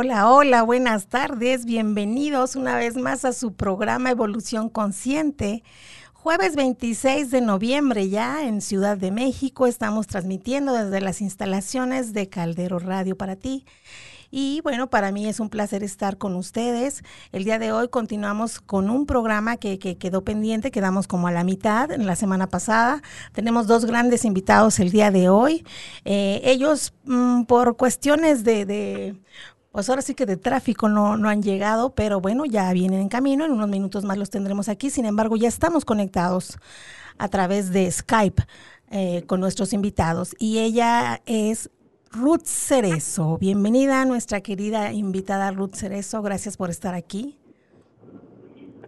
[0.00, 5.64] Hola, hola, buenas tardes, bienvenidos una vez más a su programa Evolución Consciente.
[6.12, 12.28] Jueves 26 de noviembre ya en Ciudad de México estamos transmitiendo desde las instalaciones de
[12.28, 13.66] Caldero Radio para ti.
[14.30, 17.02] Y bueno, para mí es un placer estar con ustedes.
[17.32, 21.44] El día de hoy continuamos con un programa que, quedó pendiente, quedamos como a la
[21.44, 23.02] mitad en la semana pasada.
[23.32, 25.64] Tenemos dos grandes invitados el día de hoy.
[26.04, 29.16] Eh, ellos, mm, por cuestiones de,
[29.72, 33.08] pues ahora sí que de tráfico no, no han llegado, pero bueno, ya vienen en
[33.08, 36.58] camino, en unos minutos más los tendremos aquí, sin embargo ya estamos conectados
[37.18, 38.42] a través de Skype
[38.90, 41.70] eh, con nuestros invitados y ella es
[42.10, 43.36] Ruth Cerezo.
[43.38, 46.22] Bienvenida a nuestra querida invitada Ruth Cerezo.
[46.22, 47.36] Gracias por estar aquí.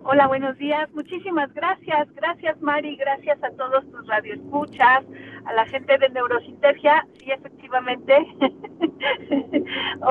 [0.03, 0.91] Hola, buenos días.
[0.93, 2.09] Muchísimas gracias.
[2.15, 2.97] Gracias, Mari.
[2.97, 5.05] Gracias a todos tus radioescuchas,
[5.45, 7.07] a la gente de Neurosintergia.
[7.19, 8.15] Sí, efectivamente.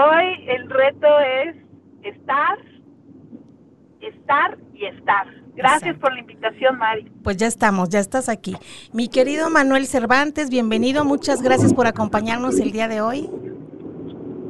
[0.02, 1.58] Hoy el reto es
[2.04, 2.58] estar,
[4.00, 5.28] estar y estar.
[5.56, 7.12] Gracias por la invitación, Mari.
[7.22, 8.56] Pues ya estamos, ya estás aquí.
[8.94, 11.04] Mi querido Manuel Cervantes, bienvenido.
[11.04, 13.30] Muchas gracias por acompañarnos el día de hoy.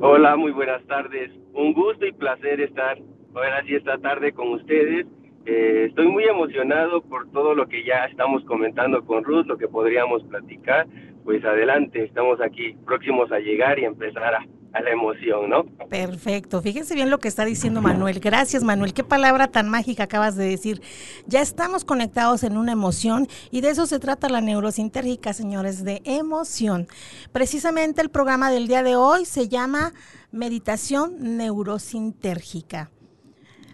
[0.02, 1.31] Hola, muy buenas tardes.
[1.56, 3.00] Un gusto y placer estar
[3.34, 5.07] ahora sí esta tarde con ustedes.
[5.47, 9.68] Eh, estoy muy emocionado por todo lo que ya estamos comentando con Ruth, lo que
[9.68, 10.85] podríamos platicar.
[11.24, 15.66] Pues adelante, estamos aquí próximos a llegar y empezar a a la emoción, ¿no?
[15.90, 16.62] Perfecto.
[16.62, 18.19] Fíjense bien lo que está diciendo Manuel.
[18.19, 18.94] Gracias, Manuel.
[18.94, 20.81] Qué palabra tan mágica acabas de decir.
[21.25, 26.02] Ya estamos conectados en una emoción y de eso se trata la neurosintérgica, señores, de
[26.06, 26.88] emoción.
[27.31, 29.94] Precisamente el programa del día de hoy se llama
[30.31, 32.91] Meditación Neurosintérgica.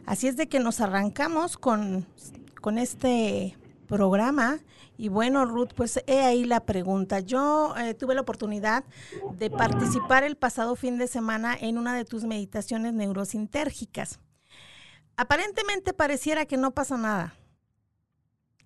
[0.06, 2.06] Así es de que nos arrancamos con,
[2.62, 3.57] con este
[3.88, 4.59] programa
[4.97, 7.19] y bueno, Ruth, pues he ahí la pregunta.
[7.19, 8.85] Yo eh, tuve la oportunidad
[9.33, 14.19] de participar el pasado fin de semana en una de tus meditaciones neurosintérgicas.
[15.17, 17.35] Aparentemente pareciera que no pasa nada.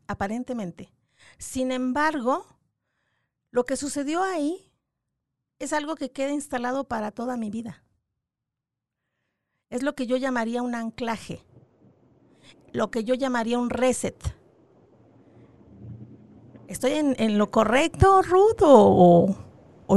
[0.08, 0.92] Aparentemente.
[1.38, 2.46] Sin embargo,
[3.52, 4.72] lo que sucedió ahí
[5.58, 7.84] es algo que queda instalado para toda mi vida.
[9.70, 11.44] Es lo que yo llamaría un anclaje,
[12.72, 14.39] lo que yo llamaría un reset
[16.70, 19.36] ¿Estoy en, lo correcto, Ruth, o,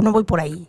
[0.03, 0.67] no voy por ahí?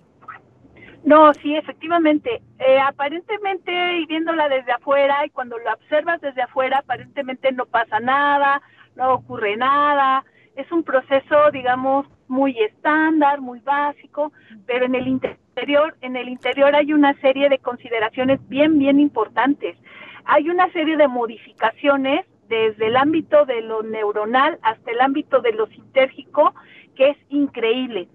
[1.05, 2.41] No, sí, efectivamente.
[2.59, 8.01] Eh, aparentemente, y viéndola desde afuera, y cuando lo observas desde afuera, aparentemente no pasa
[8.01, 8.61] nada,
[8.97, 10.25] no ocurre nada.
[10.57, 14.33] Es un proceso, digamos, muy estándar, muy básico,
[14.65, 19.77] pero en el interior, en el interior hay una serie de consideraciones bien, bien importantes.
[20.25, 25.53] Hay una serie de modificaciones desde el ámbito de lo neuronal hasta el ámbito de
[25.53, 26.53] lo sintérgico,
[26.95, 28.07] que es increíble.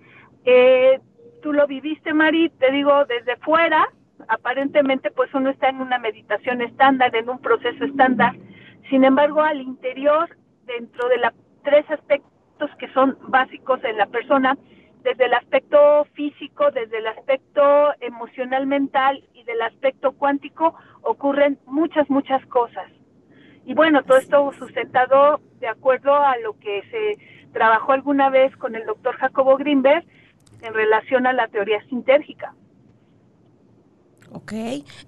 [0.45, 1.01] Eh,
[1.43, 3.89] tú lo viviste, Mari, te digo, desde fuera,
[4.29, 8.37] aparentemente pues uno está en una meditación estándar, en un proceso estándar,
[8.89, 10.29] sin embargo al interior,
[10.67, 11.33] dentro de los
[11.65, 14.57] tres aspectos que son básicos en la persona,
[15.03, 22.09] desde el aspecto físico, desde el aspecto emocional mental y del aspecto cuántico, ocurren muchas,
[22.09, 22.89] muchas cosas.
[23.69, 28.75] Y bueno, todo esto sustentado de acuerdo a lo que se trabajó alguna vez con
[28.75, 30.07] el doctor Jacobo Greenberg
[30.63, 32.55] en relación a la teoría sintérgica.
[34.33, 34.55] Ok,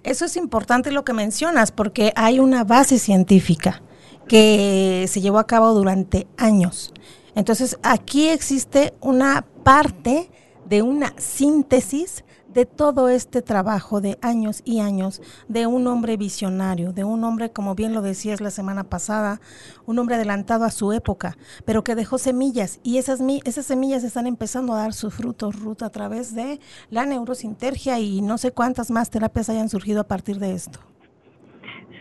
[0.03, 3.81] eso es importante lo que mencionas porque hay una base científica
[4.27, 6.93] que se llevó a cabo durante años.
[7.33, 10.29] Entonces, aquí existe una parte
[10.65, 12.23] de una síntesis
[12.53, 17.51] de todo este trabajo de años y años de un hombre visionario, de un hombre,
[17.51, 19.39] como bien lo decías la semana pasada,
[19.85, 24.27] un hombre adelantado a su época, pero que dejó semillas y esas, esas semillas están
[24.27, 26.59] empezando a dar sus frutos, Ruth, a través de
[26.89, 30.79] la neurosintergia y no sé cuántas más terapias hayan surgido a partir de esto.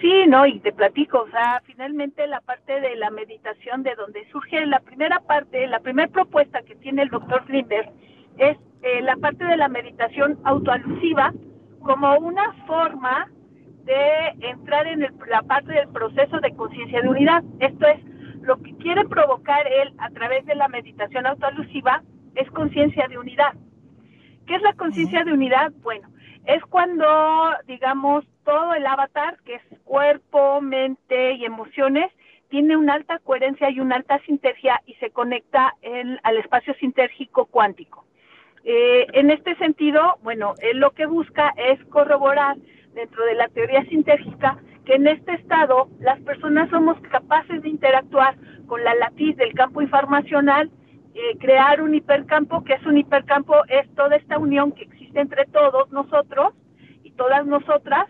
[0.00, 4.26] Sí, no, y te platico, o sea, finalmente la parte de la meditación, de donde
[4.31, 7.93] surge la primera parte, la primera propuesta que tiene el doctor Greenberg,
[8.38, 11.32] es eh, la parte de la meditación autoalusiva
[11.82, 13.28] como una forma
[13.84, 17.42] de entrar en la parte del proceso de conciencia de unidad.
[17.58, 18.00] Esto es,
[18.42, 22.02] lo que quiere provocar él a través de la meditación autoalusiva
[22.34, 23.52] es conciencia de unidad.
[24.46, 25.72] ¿Qué es la conciencia de unidad?
[25.82, 26.08] Bueno,
[26.46, 27.06] es cuando,
[27.66, 32.10] digamos, todo el avatar, que es cuerpo, mente y emociones,
[32.48, 35.74] tiene una alta coherencia y una alta sintergia y se conecta
[36.22, 38.04] al espacio sintérgico cuántico.
[38.64, 42.56] Eh, en este sentido, bueno, él lo que busca es corroborar
[42.94, 48.36] dentro de la teoría sintérgica que en este estado las personas somos capaces de interactuar
[48.66, 50.70] con la latiz del campo informacional,
[51.14, 55.44] eh, crear un hipercampo, que es un hipercampo, es toda esta unión que existe entre
[55.46, 56.54] todos nosotros,
[57.02, 58.06] y todas nosotras,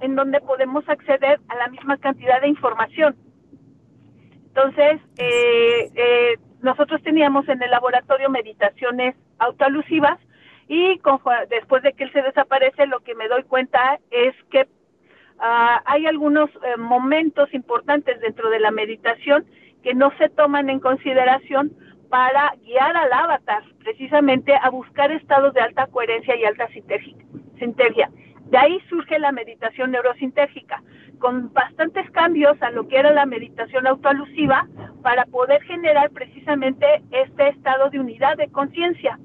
[0.00, 3.16] en donde podemos acceder a la misma cantidad de información.
[4.48, 10.18] Entonces, eh, eh, nosotros teníamos en el laboratorio meditaciones autoalusivas
[10.68, 11.00] y
[11.50, 14.66] después de que él se desaparece, lo que me doy cuenta es que
[15.38, 19.44] ah, hay algunos eh, momentos importantes dentro de la meditación
[19.82, 21.72] que no se toman en consideración
[22.08, 26.68] para guiar al avatar precisamente a buscar estados de alta coherencia y alta
[27.58, 28.10] sintergia.
[28.50, 30.82] De ahí surge la meditación neurosintérgica,
[31.18, 34.66] con bastantes cambios a lo que era la meditación autoalusiva
[35.02, 39.18] para poder generar precisamente este estado de unidad de conciencia.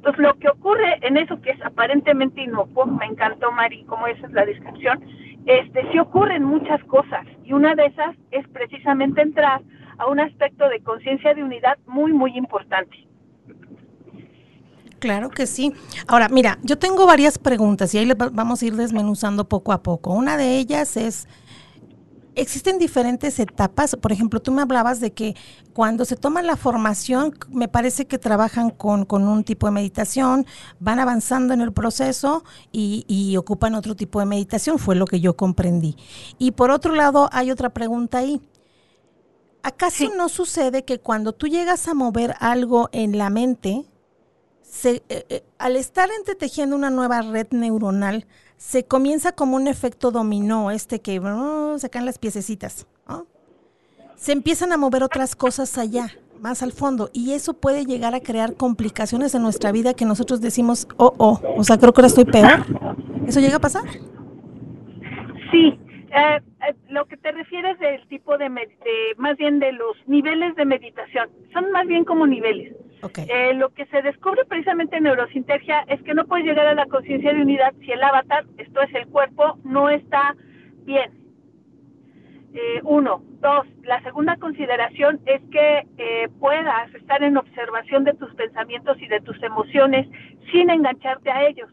[0.00, 4.26] Entonces, lo que ocurre en eso que es aparentemente inocuo, me encantó Mari, como esa
[4.26, 4.98] es la descripción,
[5.44, 9.60] este, sí ocurren muchas cosas y una de esas es precisamente entrar
[9.98, 12.96] a un aspecto de conciencia de unidad muy, muy importante.
[15.00, 15.74] Claro que sí.
[16.08, 19.82] Ahora, mira, yo tengo varias preguntas y ahí les vamos a ir desmenuzando poco a
[19.82, 20.14] poco.
[20.14, 21.28] Una de ellas es,
[22.34, 23.96] existen diferentes etapas.
[23.96, 25.36] Por ejemplo, tú me hablabas de que
[25.72, 30.46] cuando se toma la formación, me parece que trabajan con, un tipo de meditación,
[30.78, 35.36] van avanzando en el proceso y, ocupan otro tipo de meditación, fue lo que yo
[35.36, 35.96] comprendí.
[36.38, 38.40] Y por otro lado, hay otra pregunta ahí.
[39.62, 43.84] ¿Acaso no sucede que cuando tú llegas a mover algo en la mente,
[44.62, 48.26] se, eh, eh, al estar entretejiendo una nueva red neuronal,
[48.60, 52.86] se comienza como un efecto dominó, este que uh, sacan las piececitas.
[54.16, 56.08] Se empiezan a mover otras cosas allá,
[56.42, 60.42] más al fondo, y eso puede llegar a crear complicaciones en nuestra vida que nosotros
[60.42, 62.66] decimos, oh, oh, o sea, creo que ahora estoy peor.
[63.26, 63.84] ¿Eso llega a pasar?
[65.50, 65.78] Sí,
[66.10, 68.50] eh, eh, lo que te refieres del tipo de,
[69.16, 72.74] más bien de los niveles de meditación, son más bien como niveles.
[73.28, 76.86] Eh, lo que se descubre precisamente en neurosintergia es que no puedes llegar a la
[76.86, 80.34] conciencia de unidad si el avatar, esto es el cuerpo, no está
[80.84, 81.12] bien.
[82.82, 83.22] uno.
[83.40, 89.20] Dos, la segunda consideración es que puedas estar en observación de tus pensamientos y de
[89.20, 90.06] tus emociones
[90.52, 91.70] sin engancharte a ellos.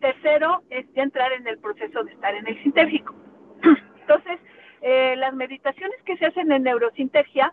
[0.00, 3.14] Tercero es entrar en el proceso de estar en el sintérgico.
[4.00, 4.38] Entonces,
[4.82, 7.52] eh, las meditaciones que se hacen en neurosintergia,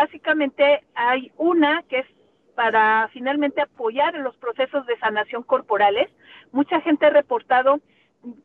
[0.00, 2.06] básicamente hay una que es
[2.54, 6.08] para finalmente apoyar en los procesos de sanación corporales.
[6.52, 7.80] Mucha gente ha reportado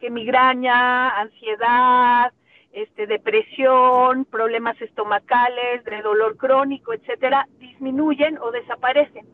[0.01, 2.33] que migraña, ansiedad,
[2.73, 9.25] este, depresión, problemas estomacales, de dolor crónico, etcétera, disminuyen o desaparecen.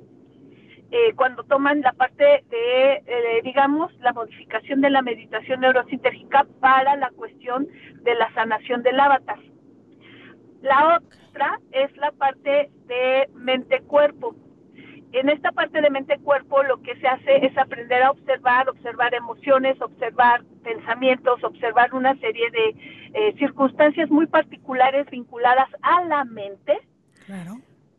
[0.92, 6.96] Eh, cuando toman la parte de, eh, digamos, la modificación de la meditación neurosintérgica para
[6.98, 7.68] la cuestión
[8.04, 9.40] de la sanación del avatar.
[10.62, 14.36] La otra es la parte de mente-cuerpo.
[15.14, 19.82] En esta parte de mente-cuerpo lo que se hace es aprender a observar, observar emociones,
[19.82, 22.76] observar pensamientos, observar una serie de
[23.14, 26.80] eh, circunstancias muy particulares vinculadas a la mente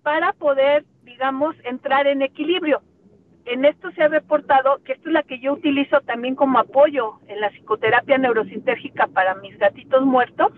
[0.02, 2.83] para poder digamos, entrar en equilibrio.
[3.45, 7.19] En esto se ha reportado que esto es la que yo utilizo también como apoyo
[7.26, 10.52] en la psicoterapia neurosintérgica para mis gatitos muertos.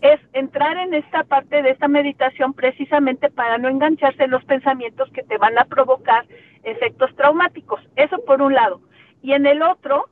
[0.00, 5.10] Es entrar en esta parte de esta meditación precisamente para no engancharse en los pensamientos
[5.10, 6.26] que te van a provocar
[6.62, 7.80] efectos traumáticos.
[7.96, 8.80] Eso por un lado.
[9.22, 10.06] Y en el otro,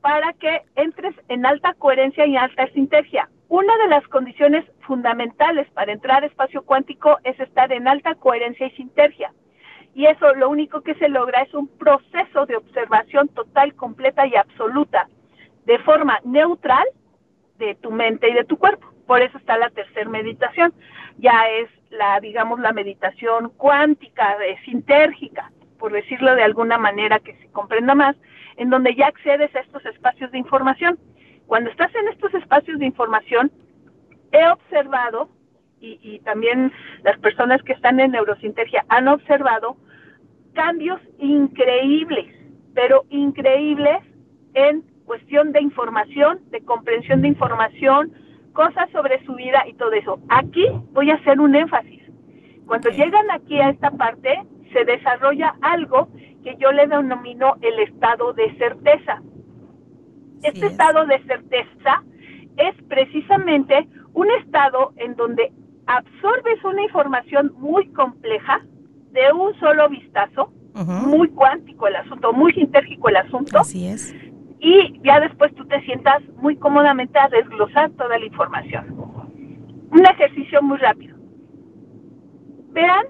[0.00, 3.28] para que entres en alta coherencia y alta sintergia.
[3.48, 8.66] Una de las condiciones fundamentales para entrar a espacio cuántico es estar en alta coherencia
[8.66, 9.32] y sintergia.
[9.94, 14.36] Y eso lo único que se logra es un proceso de observación total, completa y
[14.36, 15.08] absoluta,
[15.66, 16.86] de forma neutral
[17.60, 18.88] de tu mente y de tu cuerpo.
[19.06, 20.72] Por eso está la tercera meditación.
[21.18, 27.50] Ya es la, digamos, la meditación cuántica, sintérgica, por decirlo de alguna manera que se
[27.52, 28.16] comprenda más,
[28.56, 30.98] en donde ya accedes a estos espacios de información.
[31.46, 33.52] Cuando estás en estos espacios de información,
[34.32, 35.28] he observado,
[35.82, 39.76] y, también las personas que están en neurosintergia han observado,
[40.52, 42.26] cambios increíbles,
[42.74, 43.98] pero increíbles
[44.52, 48.12] en cuestión de información, de comprensión de información,
[48.52, 50.20] cosas sobre su vida y todo eso.
[50.28, 52.00] Aquí voy a hacer un énfasis.
[52.64, 54.40] Cuando llegan aquí a esta parte,
[54.72, 56.10] se desarrolla algo
[56.44, 59.20] que yo le denomino el estado de certeza.
[60.44, 62.04] Este estado de certeza
[62.56, 65.52] es precisamente un estado en donde
[65.86, 68.60] absorbes una información muy compleja
[69.10, 70.52] de un solo vistazo,
[71.04, 73.58] muy cuántico el asunto, muy sintérgico el asunto.
[73.58, 74.14] Así es.
[74.60, 78.94] Y ya después tú te sientas muy cómodamente a desglosar toda la información.
[79.90, 81.16] Un ejercicio muy rápido.
[82.70, 83.06] Vean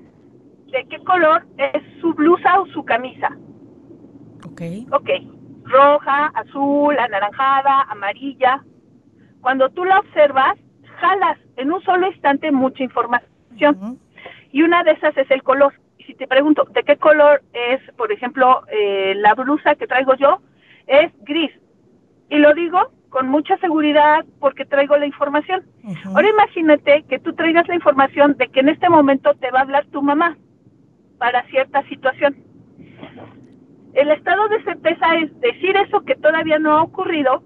[0.72, 3.36] de qué color es su blusa o su camisa.
[4.44, 4.62] Ok.
[4.92, 5.10] Ok
[5.70, 8.62] roja, azul, anaranjada, amarilla.
[9.40, 10.58] Cuando tú la observas,
[11.00, 13.98] jalas en un solo instante mucha información.
[14.52, 15.74] Y una de esas es el color.
[15.98, 20.14] Y si te pregunto, ¿de qué color es, por ejemplo, eh, la blusa que traigo
[20.14, 20.40] yo?
[20.90, 21.52] Es gris.
[22.28, 25.62] Y lo digo con mucha seguridad porque traigo la información.
[26.14, 29.62] Ahora imagínate que tú traigas la información de que en este momento te va a
[29.62, 30.36] hablar tu mamá
[31.18, 32.36] para cierta situación.
[33.94, 37.42] El estado de certeza es decir eso que todavía no ha ocurrido,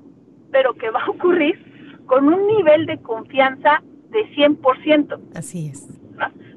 [0.50, 5.18] pero que va a ocurrir con un nivel de confianza de 100%.
[5.34, 6.03] Así es.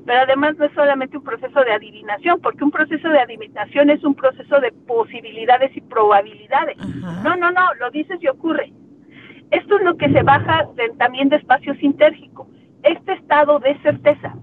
[0.07, 4.01] Pero además no es solamente un proceso de adivinación, porque un proceso de adivinación es
[4.05, 6.77] un proceso de posibilidades y probabilidades.
[6.77, 8.71] No, no, no, lo dices y ocurre.
[9.51, 10.65] Esto es lo que se baja
[10.97, 12.47] también de espacio sintérgico,
[12.83, 14.33] este estado de certeza.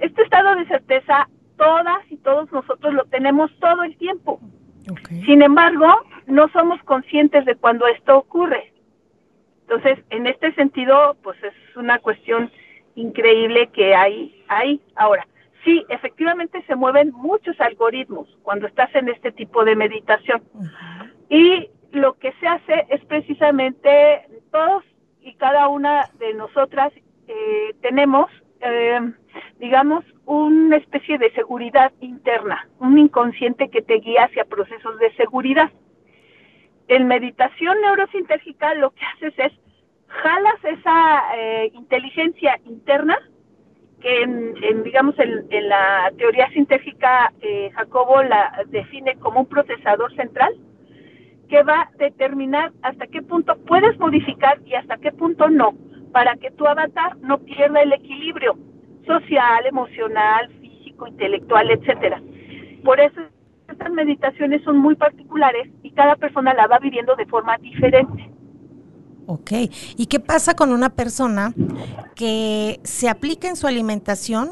[0.00, 4.40] Este estado de certeza todas y todos nosotros lo tenemos todo el tiempo.
[5.24, 5.86] Sin embargo,
[6.26, 8.72] no somos conscientes de cuando esto ocurre.
[9.60, 12.50] Entonces, en este sentido, pues es una cuestión
[12.94, 14.80] increíble que hay ahí.
[14.96, 15.26] Ahora,
[15.64, 20.42] sí, efectivamente se mueven muchos algoritmos cuando estás en este tipo de meditación.
[21.28, 24.84] Y lo que se hace es precisamente todos
[25.20, 26.92] y cada una de nosotras
[27.28, 28.30] eh, tenemos,
[28.60, 29.00] eh,
[29.58, 35.70] digamos, una especie de seguridad interna, un inconsciente que te guía hacia procesos de seguridad.
[36.88, 39.52] En meditación neurosintérgica lo que haces es
[40.22, 43.18] jalas esa eh, inteligencia interna
[44.00, 50.54] que en, digamos en, la teoría sintérgica eh, Jacobo la define como un procesador central
[51.48, 55.74] que va a determinar hasta qué punto puedes modificar y hasta qué punto no
[56.12, 58.56] para que tu avatar no pierda el equilibrio
[59.06, 62.20] social, emocional, físico, intelectual, etcétera.
[62.84, 63.20] Por eso
[63.68, 68.30] estas meditaciones son muy particulares y cada persona la va viviendo de forma diferente.
[69.26, 69.52] Ok,
[69.96, 71.54] ¿y qué pasa con una persona
[72.14, 74.50] que se aplica en su alimentación,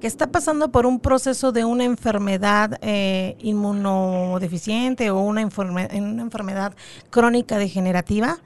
[0.00, 6.74] que está pasando por un proceso de una enfermedad eh, inmunodeficiente o una, una, enfermedad
[7.10, 8.38] crónica degenerativa?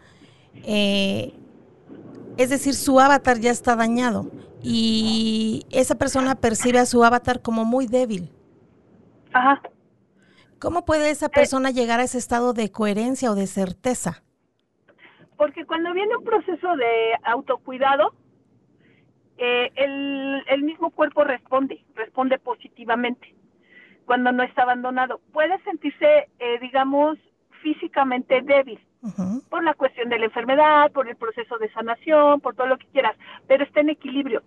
[0.65, 1.35] Eh,
[2.37, 4.31] es decir, su avatar ya está dañado
[4.63, 8.31] y esa persona percibe a su avatar como muy débil.
[9.33, 9.63] Ajá.
[10.59, 14.25] ¿Cómo puede esa persona llegar a ese estado de coherencia o de certeza?
[15.39, 18.13] Porque cuando viene un proceso de autocuidado,
[19.39, 23.35] eh, el, el mismo cuerpo responde, responde positivamente
[24.05, 25.21] cuando no está abandonado.
[25.33, 27.19] Puede sentirse, eh, digamos,
[27.63, 28.81] físicamente débil
[29.49, 32.89] por la cuestión de la enfermedad, por el proceso de sanación, por todo lo que
[32.89, 33.17] quieras,
[33.47, 34.43] pero está en equilibrio.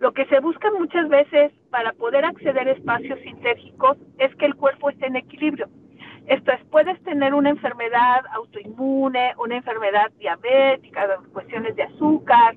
[0.00, 4.56] Lo que se busca muchas veces para poder acceder a espacios sintérgicos es que el
[4.56, 5.68] cuerpo esté en equilibrio.
[6.26, 12.54] Esto es, puedes tener una enfermedad autoinmune, una enfermedad diabética, cuestiones de azúcar,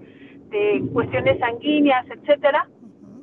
[0.49, 2.67] de cuestiones sanguíneas, etcétera,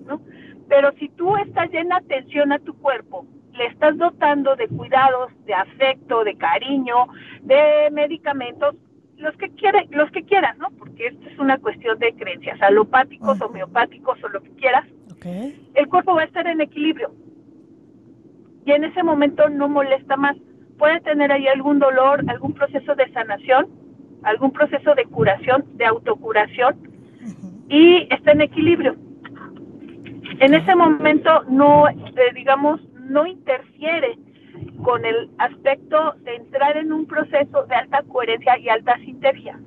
[0.06, 0.20] ¿no?
[0.68, 5.30] Pero si tú estás llena de atención a tu cuerpo, le estás dotando de cuidados,
[5.44, 7.08] de afecto, de cariño,
[7.42, 8.74] de medicamentos,
[9.18, 10.68] los que quiere, los que quieras, ¿no?
[10.78, 14.84] Porque esto es una cuestión de creencias, alopáticos, homeopáticos o lo que quieras.
[15.74, 17.12] El cuerpo va a estar en equilibrio.
[18.64, 20.36] Y en ese momento no molesta más.
[20.78, 23.68] Puede tener ahí algún dolor, algún proceso de sanación,
[24.22, 26.76] algún proceso de curación, de autocuración,
[27.68, 28.96] y está en equilibrio.
[30.40, 31.94] En ese momento no, eh,
[32.34, 34.18] digamos, no interfiere
[34.82, 39.58] con el aspecto de entrar en un proceso de alta coherencia y alta sintergia.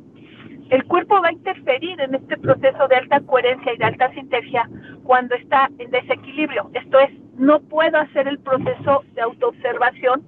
[0.70, 4.68] El cuerpo va a interferir en este proceso de alta coherencia y de alta sintergia
[5.04, 6.70] cuando está en desequilibrio.
[6.74, 10.24] Esto es, no puedo hacer el proceso de autoobservación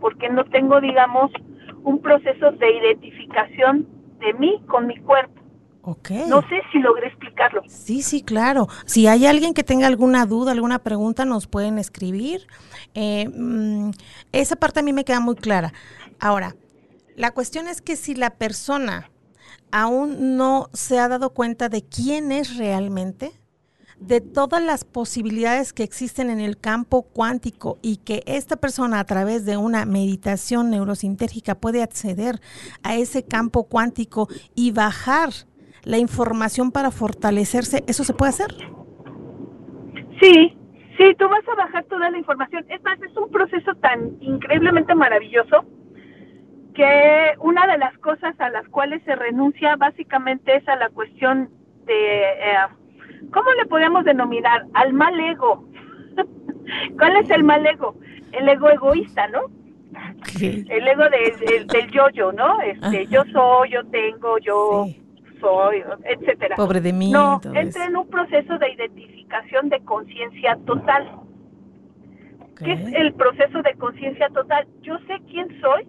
[0.00, 1.30] porque no tengo, digamos,
[1.82, 3.86] un proceso de identificación
[4.18, 5.40] de mí con mi cuerpo.
[6.28, 7.62] No sé si logré explicarlo.
[7.66, 8.68] Sí, sí, claro.
[8.84, 12.46] Si hay alguien que tenga alguna duda, alguna pregunta, nos pueden escribir.
[12.94, 13.90] Eh, mm,
[14.32, 15.72] esa parte a mí me queda muy clara.
[16.20, 16.54] Ahora,
[17.16, 19.10] la cuestión es que si la persona
[19.72, 23.32] aún no se ha dado cuenta de quién es realmente,
[24.00, 29.04] de todas las posibilidades que existen en el campo cuántico y que esta persona a
[29.04, 32.40] través de una meditación neurosintérgica puede acceder
[32.82, 35.30] a ese campo cuántico y bajar
[35.84, 38.54] la información para fortalecerse, ¿eso se puede hacer?
[40.20, 40.56] Sí,
[40.98, 42.64] sí, tú vas a bajar toda la información.
[42.68, 45.64] Es más, es un proceso tan increíblemente maravilloso
[46.74, 51.50] que una de las cosas a las cuales se renuncia básicamente es a la cuestión
[51.86, 52.56] de, eh,
[53.32, 54.66] ¿cómo le podemos denominar?
[54.74, 55.64] Al mal ego.
[56.98, 57.96] ¿Cuál es el mal ego?
[58.32, 59.40] El ego egoísta, ¿no?
[60.40, 62.60] El ego del yo-yo, ¿no?
[62.60, 64.86] Este, yo soy, yo tengo, yo
[65.40, 66.56] soy, etcétera.
[66.56, 67.10] Pobre de mí.
[67.10, 71.10] No, entra en un proceso de identificación de conciencia total.
[72.62, 74.68] ¿Qué es el proceso de conciencia total?
[74.82, 75.88] Yo sé quién soy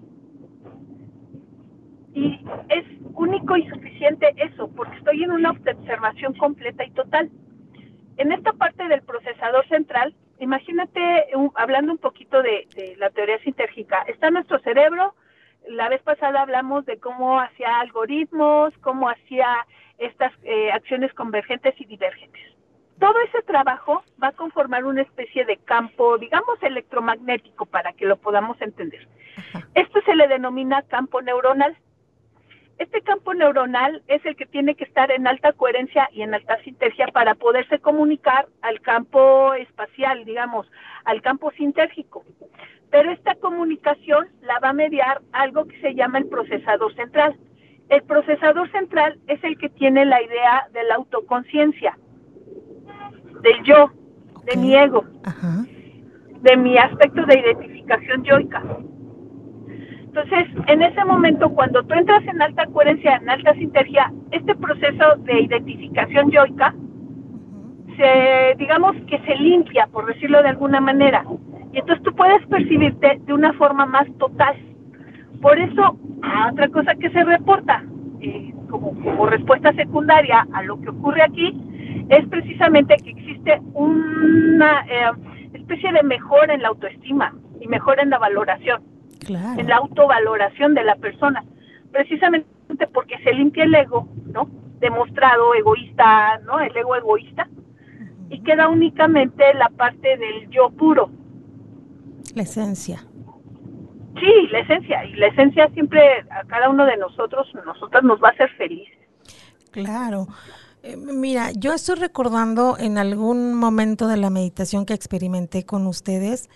[2.13, 7.29] y es único y suficiente eso, porque estoy en una observación completa y total.
[8.17, 14.29] En esta parte del procesador central, imagínate, hablando un poquito de, la teoría sintérgica, está
[14.29, 15.15] nuestro cerebro,
[15.67, 19.65] la vez pasada hablamos de cómo hacía algoritmos, cómo hacía
[19.99, 22.41] estas eh, acciones convergentes y divergentes.
[22.99, 28.17] Todo ese trabajo va a conformar una especie de campo, digamos, electromagnético para que lo
[28.17, 29.07] podamos entender.
[29.73, 31.75] Esto se le denomina campo neuronal.
[32.81, 36.57] Este campo neuronal es el que tiene que estar en alta coherencia y en alta
[36.63, 40.65] sintergia para poderse comunicar al campo espacial, digamos,
[41.05, 42.25] al campo sintérgico.
[42.89, 47.37] Pero esta comunicación la va a mediar algo que se llama el procesador central.
[47.89, 51.95] El procesador central es el que tiene la idea de la autoconciencia,
[53.43, 53.91] del yo,
[54.45, 55.05] de mi ego,
[56.41, 58.63] de mi aspecto de identificación yoica.
[60.13, 65.15] Entonces, en ese momento, cuando tú entras en alta coherencia, en alta sintergia, este proceso
[65.19, 66.75] de identificación yoica,
[67.95, 71.23] se, digamos que se limpia, por decirlo de alguna manera.
[71.71, 74.57] Y entonces tú puedes percibirte de una forma más total.
[75.41, 75.97] Por eso,
[76.51, 77.81] otra cosa que se reporta
[78.19, 81.57] eh, como, como respuesta secundaria a lo que ocurre aquí
[82.09, 85.11] es precisamente que existe una eh,
[85.53, 88.90] especie de mejora en la autoestima y mejora en la valoración
[89.27, 91.43] en la autovaloración de la persona,
[91.91, 92.47] precisamente
[92.93, 94.49] porque se limpia el ego, ¿no?
[94.79, 96.59] Demostrado egoísta, ¿no?
[96.59, 97.47] El ego egoísta,
[98.29, 101.09] y queda únicamente la parte del yo puro.
[102.33, 103.05] La esencia.
[104.19, 108.29] Sí, la esencia, y la esencia siempre a cada uno de nosotros, nosotras nos va
[108.29, 108.97] a hacer felices.
[109.71, 110.27] Claro.
[110.83, 116.49] Eh, mira, yo estoy recordando en algún momento de la meditación que experimenté con ustedes,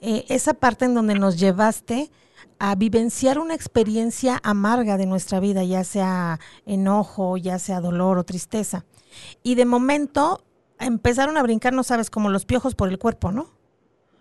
[0.00, 2.10] eh, esa parte en donde nos llevaste
[2.58, 8.24] a vivenciar una experiencia amarga de nuestra vida, ya sea enojo, ya sea dolor o
[8.24, 8.84] tristeza.
[9.42, 10.44] Y de momento
[10.78, 13.50] empezaron a brincar, no sabes, como los piojos por el cuerpo, ¿no?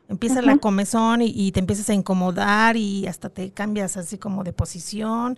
[0.10, 4.46] Empieza la comezón y, y, te empiezas a incomodar y hasta te cambias así como
[4.46, 5.38] de posición,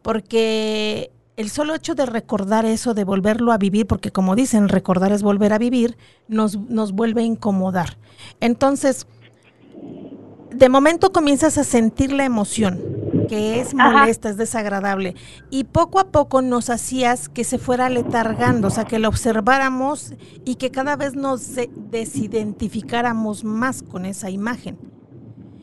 [0.00, 5.10] porque el solo hecho de recordar eso, de volverlo a vivir, porque como dicen, recordar
[5.10, 5.96] es volver a vivir,
[6.28, 7.96] nos, nos vuelve a incomodar.
[8.40, 9.06] Entonces,
[10.52, 12.80] de momento comienzas a sentir la emoción,
[13.28, 15.14] que es molesta, es desagradable,
[15.50, 20.14] y poco a poco nos hacías que se fuera letargando, o sea, que lo observáramos
[20.44, 24.78] y que cada vez nos desidentificáramos más con esa imagen,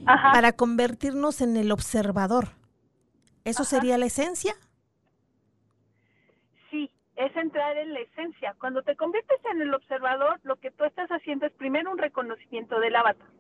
[0.06, 2.50] para convertirnos en el observador.
[3.44, 4.56] ¿Eso sería la esencia?
[6.70, 8.56] Sí, es entrar en la esencia.
[8.60, 12.80] Cuando te conviertes en el observador, lo que tú estás haciendo es primero un reconocimiento
[12.80, 13.37] del avatar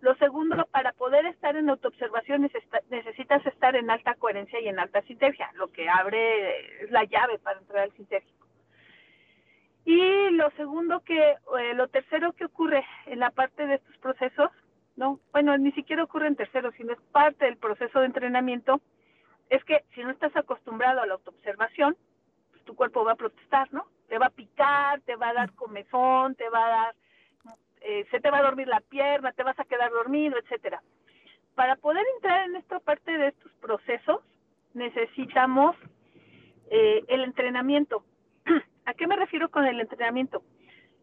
[0.00, 2.48] lo segundo, para poder estar en autoobservación
[2.88, 7.38] necesitas estar en alta coherencia y en alta sintergia, lo que abre es la llave
[7.38, 8.46] para entrar al sintérgico.
[9.84, 14.50] Y lo segundo que, eh, lo tercero que ocurre en la parte de estos procesos,
[14.96, 18.80] no, bueno, ni siquiera ocurre en tercero, sino es parte del proceso de entrenamiento,
[19.48, 21.96] es que si no estás acostumbrado a la autoobservación,
[22.52, 23.86] pues tu cuerpo va a protestar, ¿no?
[24.08, 26.94] Te va a picar, te va a dar comezón, te va a dar
[27.80, 30.82] eh, se te va a dormir la pierna, te vas a quedar dormido, etcétera.
[31.54, 34.20] Para poder entrar en esta parte de estos procesos,
[34.74, 35.76] necesitamos
[36.70, 38.04] eh, el entrenamiento.
[38.86, 40.42] ¿A qué me refiero con el entrenamiento?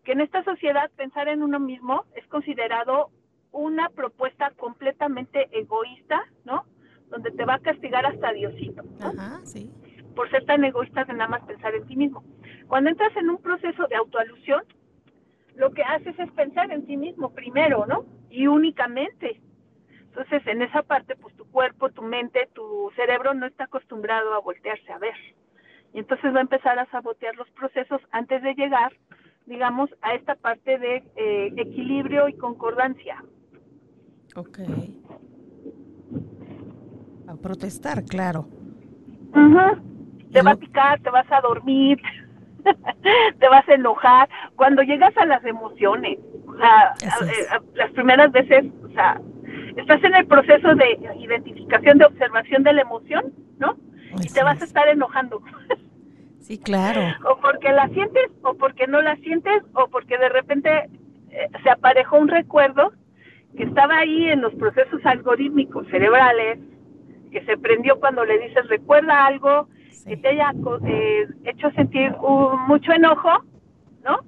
[0.03, 3.09] Que en esta sociedad pensar en uno mismo es considerado
[3.51, 6.65] una propuesta completamente egoísta, ¿no?
[7.09, 9.71] Donde te va a castigar hasta Diosito, Ajá, sí.
[10.15, 12.23] Por ser tan egoísta de nada más pensar en ti mismo.
[12.67, 14.63] Cuando entras en un proceso de autoalusión,
[15.57, 18.05] lo que haces es pensar en ti mismo primero, ¿no?
[18.29, 19.41] Y únicamente.
[20.09, 24.39] Entonces, en esa parte, pues tu cuerpo, tu mente, tu cerebro no está acostumbrado a
[24.39, 25.15] voltearse a ver.
[25.93, 28.93] Y entonces va a empezar a sabotear los procesos antes de llegar,
[29.45, 33.23] digamos, a esta parte de eh, equilibrio y concordancia.
[34.35, 34.59] Ok.
[37.27, 38.47] A protestar, claro.
[40.31, 41.99] Te va a picar, te vas a dormir.
[43.39, 44.29] te vas a enojar.
[44.55, 46.93] Cuando llegas a las emociones, o sea,
[47.75, 49.19] las primeras veces, o sea,
[49.75, 53.75] estás en el proceso de identificación, de observación de la emoción, ¿no?
[54.21, 55.41] y te vas a estar enojando.
[56.39, 57.01] Sí, claro.
[57.29, 60.89] o porque la sientes, o porque no la sientes, o porque de repente
[61.31, 62.93] eh, se aparejó un recuerdo
[63.55, 66.59] que estaba ahí en los procesos algorítmicos cerebrales,
[67.31, 69.67] que se prendió cuando le dices recuerda algo
[70.07, 70.53] que te haya
[70.87, 72.15] eh, hecho sentir
[72.67, 73.43] mucho enojo,
[74.03, 74.19] ¿no?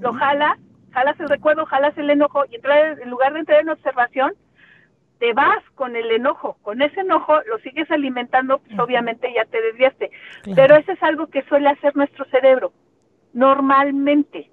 [0.00, 0.58] Lo jalas,
[0.92, 4.32] jalas el recuerdo, jalas el enojo y entrar, en lugar de entrar en observación,
[5.18, 9.60] te vas con el enojo, con ese enojo lo sigues alimentando, pues obviamente ya te
[9.62, 10.10] desviaste.
[10.54, 12.72] Pero eso es algo que suele hacer nuestro cerebro,
[13.32, 14.50] normalmente.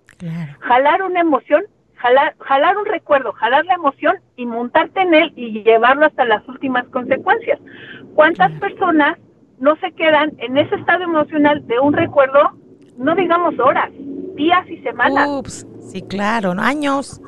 [0.59, 1.63] Jalar una emoción,
[1.95, 6.47] jalar, jalar un recuerdo, jalar la emoción y montarte en él y llevarlo hasta las
[6.47, 7.59] últimas consecuencias.
[8.13, 9.17] ¿Cuántas personas
[9.61, 12.39] no se quedan en ese estado emocional de un recuerdo,
[12.97, 13.91] no digamos horas,
[14.35, 15.29] días y semanas?
[15.29, 16.61] Ups, sí, claro, ¿no?
[16.61, 17.21] años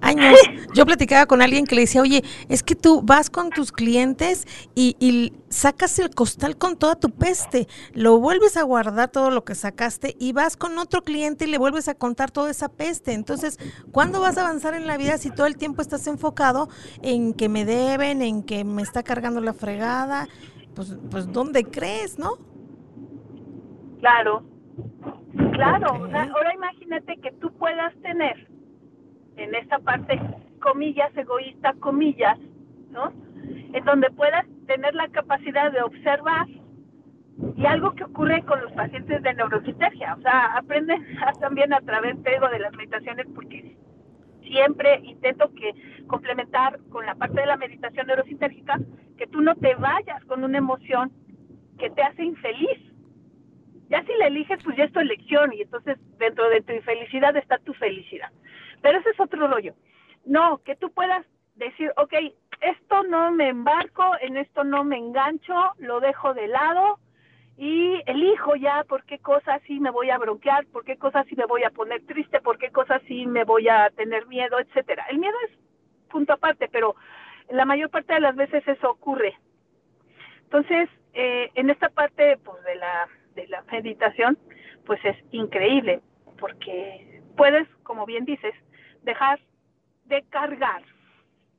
[0.00, 0.38] años.
[0.74, 4.46] Yo platicaba con alguien que le decía, oye, es que tú vas con tus clientes
[4.74, 9.54] y, sacas el costal con toda tu peste, lo vuelves a guardar todo lo que
[9.54, 13.14] sacaste y vas con otro cliente y le vuelves a contar toda esa peste.
[13.14, 13.58] Entonces,
[13.90, 16.68] ¿cuándo vas a avanzar en la vida si todo el tiempo estás enfocado
[17.00, 20.28] en que me deben, en que me está cargando la fregada?
[20.74, 22.32] Pues, pues ¿dónde crees, no?
[24.00, 24.44] Claro,
[25.52, 25.88] claro.
[25.94, 28.48] ahora imagínate que tú puedas tener
[29.36, 30.20] en esta parte,
[30.60, 32.38] comillas, egoísta, comillas,
[32.90, 33.12] ¿no?
[33.72, 36.46] En donde puedas tener la capacidad de observar
[37.56, 41.04] y algo que ocurre con los pacientes de neurosinergia, o sea, aprenden
[41.40, 43.76] también a través de, de las meditaciones porque
[44.48, 45.74] siempre intento que
[46.06, 48.78] complementar con la parte de la meditación neurosintérgica,
[49.16, 51.12] que tú no te vayas con una emoción
[51.78, 52.78] que te hace infeliz.
[53.88, 57.36] Ya si la eliges, pues ya es tu elección y entonces dentro de tu infelicidad
[57.36, 58.30] está tu felicidad.
[58.82, 59.74] Pero ese es otro rollo.
[60.24, 61.24] No, que tú puedas
[61.56, 62.14] decir, ok,
[62.60, 66.98] esto no me embarco, en esto no me engancho, lo dejo de lado
[67.58, 71.34] y elijo ya por qué cosas sí me voy a bronquear, por qué cosas sí
[71.34, 75.06] me voy a poner triste, por qué cosas sí me voy a tener miedo, etcétera.
[75.10, 75.58] El miedo es
[76.08, 76.94] punto aparte, pero
[77.50, 79.36] la mayor parte de las veces eso ocurre.
[80.44, 84.38] Entonces, eh, en esta parte pues, de, la, de la meditación,
[84.86, 86.00] pues es increíble,
[86.38, 88.54] porque puedes, como bien dices,
[89.02, 89.40] dejar
[90.04, 90.84] de cargar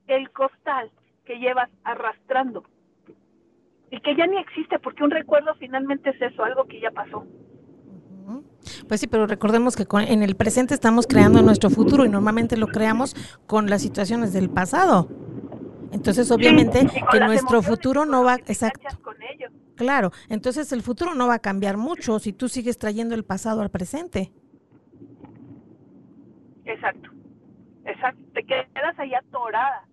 [0.08, 0.92] el costal
[1.26, 2.64] que llevas arrastrando
[3.92, 7.26] y que ya ni existe porque un recuerdo finalmente es eso, algo que ya pasó.
[8.88, 12.68] Pues sí, pero recordemos que en el presente estamos creando nuestro futuro y normalmente lo
[12.68, 13.16] creamos
[13.48, 15.08] con las situaciones del pasado.
[15.92, 18.88] Entonces, obviamente, que nuestro futuro no va, exacto.
[19.76, 23.62] Claro, entonces el futuro no va a cambiar mucho si tú sigues trayendo el pasado
[23.62, 24.32] al presente.
[26.66, 27.10] Exacto.
[27.86, 29.89] Exacto, te quedas ahí atorada.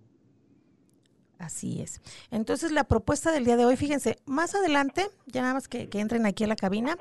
[1.38, 2.00] Así es.
[2.30, 6.24] Entonces la propuesta del día de hoy, fíjense, más adelante, ya nada más que, entren
[6.24, 6.96] aquí a la cabina,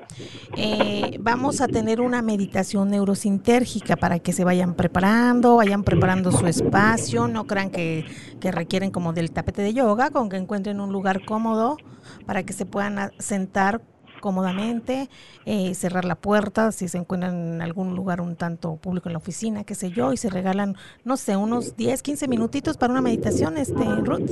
[0.56, 6.46] eh, vamos a tener una meditación neurosintérgica para que se vayan preparando, vayan preparando su
[6.46, 8.04] espacio, no crean que,
[8.38, 11.78] que requieren como del tapete de yoga, con que encuentren un lugar cómodo
[12.26, 13.80] para que se puedan sentar
[14.26, 15.08] cómodamente,
[15.44, 19.18] eh, cerrar la puerta si se encuentran en algún lugar un tanto público en la
[19.18, 23.02] oficina, qué sé yo, y se regalan, no sé, unos 10, 15 minutitos para una
[23.02, 24.30] meditación, este, Ruth.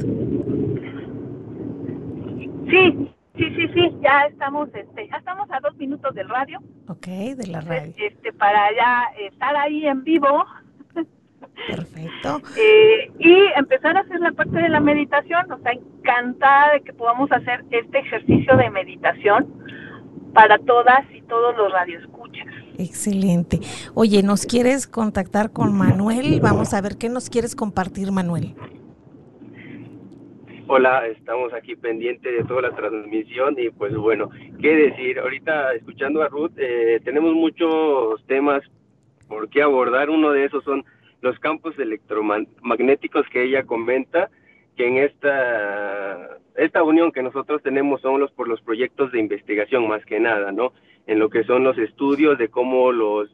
[2.68, 6.59] Sí, sí, sí, sí, ya estamos, este, ya estamos a dos minutos del radio.
[6.88, 7.94] Ok, de la radio.
[7.96, 10.44] Este, para ya estar ahí en vivo.
[11.68, 12.42] Perfecto.
[12.57, 16.92] Eh, y empezar a hacer la parte de la meditación, o sea, encantada de que
[16.92, 19.63] podamos hacer este ejercicio de meditación
[20.35, 22.47] para todas y todos los radioescuchas.
[22.77, 23.61] Excelente.
[23.94, 26.40] Oye, ¿nos quieres contactar con Manuel?
[26.42, 28.55] Vamos a ver qué nos quieres compartir, Manuel.
[30.66, 36.23] Hola, estamos aquí pendientes de toda la transmisión y pues bueno, qué decir, ahorita escuchando
[36.23, 38.62] a Ruth, eh, tenemos muchos temas
[39.29, 40.83] por qué abordar, uno de esos son
[41.20, 44.31] los campos electromagnéticos que ella comenta,
[44.76, 49.88] que en esta, esta unión que nosotros tenemos son los por los proyectos de investigación
[49.88, 50.72] más que nada, ¿no?
[51.06, 53.30] En lo que son los estudios de cómo los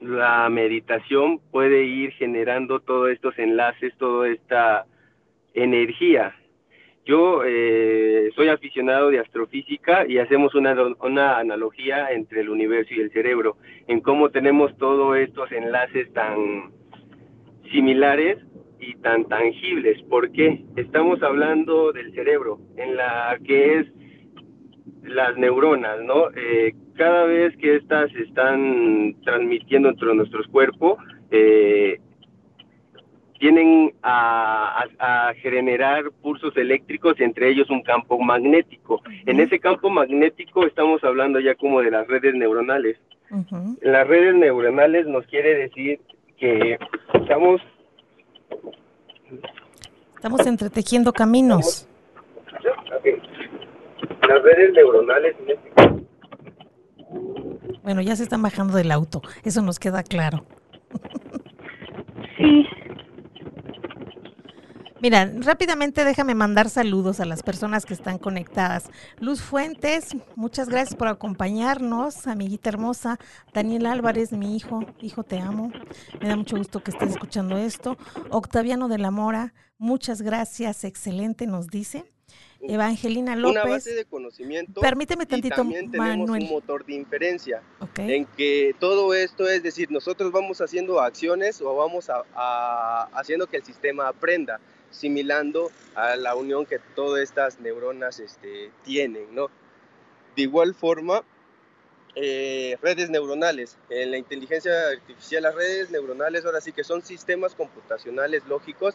[0.00, 4.86] la meditación puede ir generando todos estos enlaces, toda esta
[5.54, 6.34] energía.
[7.04, 13.00] Yo eh, soy aficionado de astrofísica y hacemos una, una analogía entre el universo y
[13.00, 16.70] el cerebro, en cómo tenemos todos estos enlaces tan
[17.72, 18.38] similares
[18.80, 20.00] y tan tangibles.
[20.08, 23.86] porque Estamos hablando del cerebro, en la que es
[25.02, 26.30] las neuronas, ¿no?
[26.36, 30.98] Eh, cada vez que estas están transmitiendo entre nuestros cuerpos,
[31.30, 32.00] eh,
[33.38, 34.84] tienen a,
[35.36, 39.00] generar pulsos eléctricos, entre ellos un campo magnético.
[39.26, 42.98] En ese campo magnético estamos hablando ya como de las redes neuronales.
[43.82, 46.00] Las redes neuronales nos quiere decir
[46.36, 46.78] que
[47.14, 47.60] estamos
[50.16, 51.86] Estamos entretejiendo caminos.
[54.28, 56.06] Las redes neuronales este.
[57.82, 60.44] Bueno, ya se están bajando del auto, eso nos queda claro.
[62.36, 62.66] Sí,
[65.00, 68.90] Mira, rápidamente déjame mandar saludos a las personas que están conectadas.
[69.20, 73.16] Luz Fuentes, muchas gracias por acompañarnos, amiguita hermosa.
[73.54, 75.70] Daniel Álvarez, mi hijo, hijo te amo.
[76.20, 77.96] Me da mucho gusto que estés escuchando esto.
[78.30, 82.04] Octaviano de la Mora, muchas gracias, excelente, nos dice.
[82.60, 84.80] Evangelina Una López, base de conocimiento.
[84.80, 86.42] permíteme y tantito, también tenemos Manuel.
[86.42, 87.62] un motor de inferencia.
[87.78, 88.00] Ok.
[88.00, 93.46] en que todo esto es decir, nosotros vamos haciendo acciones o vamos a, a- haciendo
[93.46, 94.58] que el sistema aprenda,
[94.90, 99.48] similando a la unión que todas estas neuronas este, tienen, ¿no?
[100.36, 101.22] De igual forma,
[102.14, 107.54] eh, redes neuronales, en la inteligencia artificial, las redes neuronales ahora sí que son sistemas
[107.54, 108.94] computacionales lógicos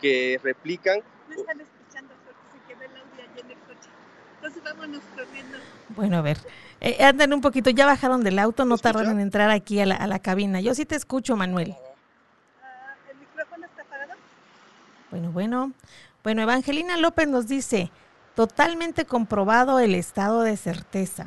[0.00, 3.88] que replican no están escuchando porque se quedó el audio allí en el coche.
[4.36, 5.58] Entonces vámonos corriendo.
[5.90, 6.38] Bueno, a ver,
[6.80, 9.96] eh, andan un poquito, ya bajaron del auto, no tardan en entrar aquí a la,
[9.96, 10.60] a la cabina.
[10.60, 11.76] Yo sí te escucho, Manuel.
[12.62, 14.12] Ah, ¿El micrófono está apagado?
[15.12, 15.72] Bueno, bueno.
[16.24, 17.90] Bueno, Evangelina López nos dice,
[18.34, 21.26] totalmente comprobado el estado de certeza.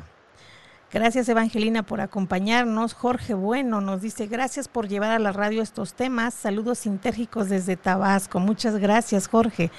[0.92, 2.94] Gracias, Evangelina, por acompañarnos.
[2.94, 6.34] Jorge Bueno nos dice, gracias por llevar a la radio estos temas.
[6.34, 8.40] Saludos sintérgicos desde Tabasco.
[8.40, 9.70] Muchas gracias, Jorge.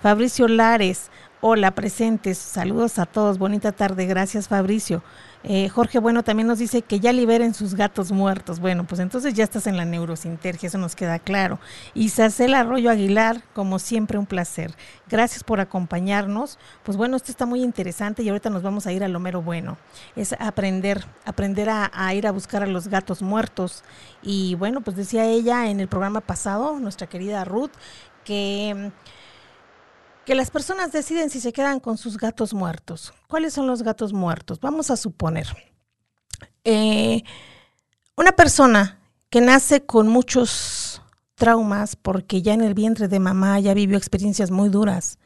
[0.00, 1.10] Fabricio Lares,
[1.40, 2.38] hola, presentes.
[2.38, 3.38] Saludos a todos.
[3.38, 4.06] Bonita tarde.
[4.06, 5.02] Gracias, Fabricio.
[5.42, 8.60] Eh, Jorge Bueno también nos dice que ya liberen sus gatos muertos.
[8.60, 11.58] Bueno, pues entonces ya estás en la neurosintergia, eso nos queda claro.
[11.94, 14.74] Isacel Arroyo Aguilar, como siempre, un placer.
[15.08, 16.58] Gracias por acompañarnos.
[16.82, 19.40] Pues bueno, esto está muy interesante y ahorita nos vamos a ir a lo mero
[19.42, 19.78] bueno.
[20.14, 23.82] Es aprender, aprender a, a ir a buscar a los gatos muertos.
[24.22, 27.72] Y bueno, pues decía ella en el programa pasado, nuestra querida Ruth,
[28.24, 28.90] que
[30.24, 33.12] que las personas deciden si se quedan con sus gatos muertos.
[33.26, 34.60] ¿Cuáles son los gatos muertos?
[34.60, 35.46] Vamos a suponer.
[36.64, 37.22] eh,
[38.16, 41.02] una persona que nace con muchos
[41.36, 45.18] traumas porque ya en el vientre de mamá ya vivió experiencias muy duras,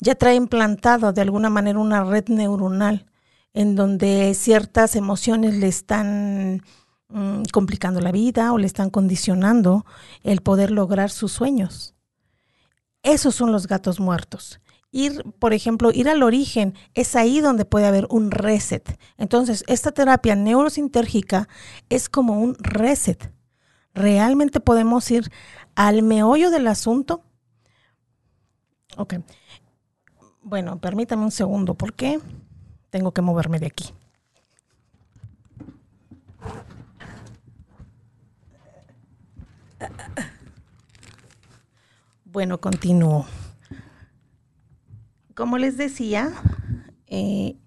[0.00, 3.06] ya trae implantado de alguna manera una red neuronal
[3.52, 6.62] en donde ciertas emociones le están
[7.08, 9.84] mm, complicando la vida o le están condicionando
[10.22, 11.94] el poder lograr sus sueños.
[13.02, 14.60] Esos son los gatos muertos.
[14.90, 18.98] Ir, por ejemplo, ir al origen, es ahí donde puede haber un reset.
[19.16, 21.48] Entonces, esta terapia neurosintérgica
[21.88, 23.32] es como un reset.
[23.94, 25.30] Realmente podemos ir
[25.74, 27.24] al meollo del asunto.
[28.96, 29.14] Ok.
[30.42, 32.20] Bueno, permítame un segundo, porque
[32.90, 33.92] tengo que moverme de aquí.
[42.32, 43.26] Bueno, continúo.
[45.34, 46.32] Como les decía,
[47.06, 47.58] eh,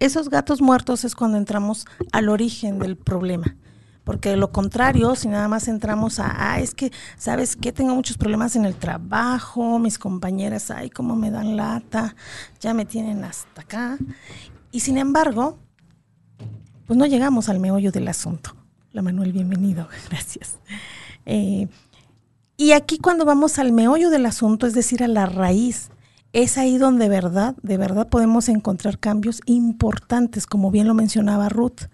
[0.00, 3.56] esos gatos muertos es cuando entramos al origen del problema.
[4.02, 7.70] Porque de lo contrario, si nada más entramos a, ah, es que, ¿sabes qué?
[7.70, 12.16] Tengo muchos problemas en el trabajo, mis compañeras, ay, cómo me dan lata,
[12.58, 13.98] ya me tienen hasta acá.
[14.72, 15.60] Y sin embargo,
[16.88, 18.52] pues no llegamos al meollo del asunto.
[18.90, 20.58] La Manuel, bienvenido, gracias.
[21.24, 21.68] Eh,
[22.60, 25.88] y aquí cuando vamos al meollo del asunto, es decir, a la raíz,
[26.34, 31.48] es ahí donde de verdad, de verdad podemos encontrar cambios importantes, como bien lo mencionaba
[31.48, 31.88] Ruth.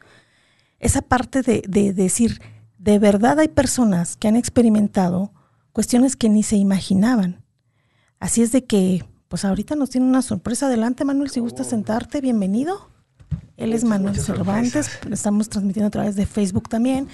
[0.81, 2.41] Esa parte de, de decir,
[2.79, 5.33] de verdad hay personas que han experimentado
[5.73, 7.45] cuestiones que ni se imaginaban.
[8.19, 10.67] Así es de que, pues ahorita nos tiene una sorpresa.
[10.67, 12.91] Adelante, Manuel, si gusta sentarte, bienvenido.
[13.57, 17.07] Él es Manuel Cervantes, estamos transmitiendo a través de Facebook también.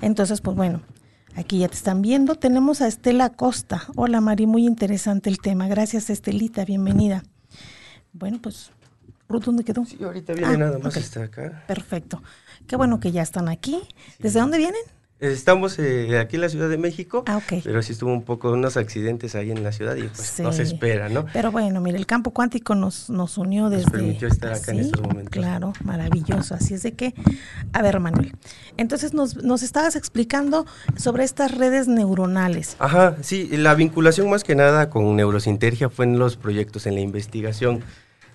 [0.00, 0.80] Entonces, pues bueno,
[1.36, 2.34] aquí ya te están viendo.
[2.36, 3.82] Tenemos a Estela Costa.
[3.96, 5.68] Hola, Mari, muy interesante el tema.
[5.68, 7.22] Gracias, Estelita, bienvenida.
[8.12, 8.70] Bueno, pues,
[9.28, 9.84] Ruth, ¿dónde quedó?
[9.84, 11.02] Sí, ahorita viene Ah, nada más ok.
[11.02, 11.64] hasta acá.
[11.66, 12.22] Perfecto.
[12.66, 13.82] Qué bueno que ya están aquí.
[14.18, 14.80] ¿Desde dónde vienen?
[15.20, 17.62] Estamos eh, aquí en la Ciudad de México, Ah, ok.
[17.62, 20.56] pero sí estuvo un poco unos accidentes ahí en la ciudad y pues no Sí.
[20.58, 21.24] se espera, ¿no?
[21.32, 23.90] Pero bueno, mire, el campo cuántico nos, nos unió desde...
[23.92, 25.30] permitió estar acá en estos momentos.
[25.32, 26.54] Claro, maravilloso.
[26.56, 27.14] Así es de que,
[27.72, 28.32] a ver, Manuel,
[28.76, 32.74] entonces nos, nos estabas explicando sobre estas redes neuronales.
[32.80, 37.00] Ajá, sí, la vinculación más que nada con neurosintergia fue en los proyectos, en la
[37.00, 37.82] investigación.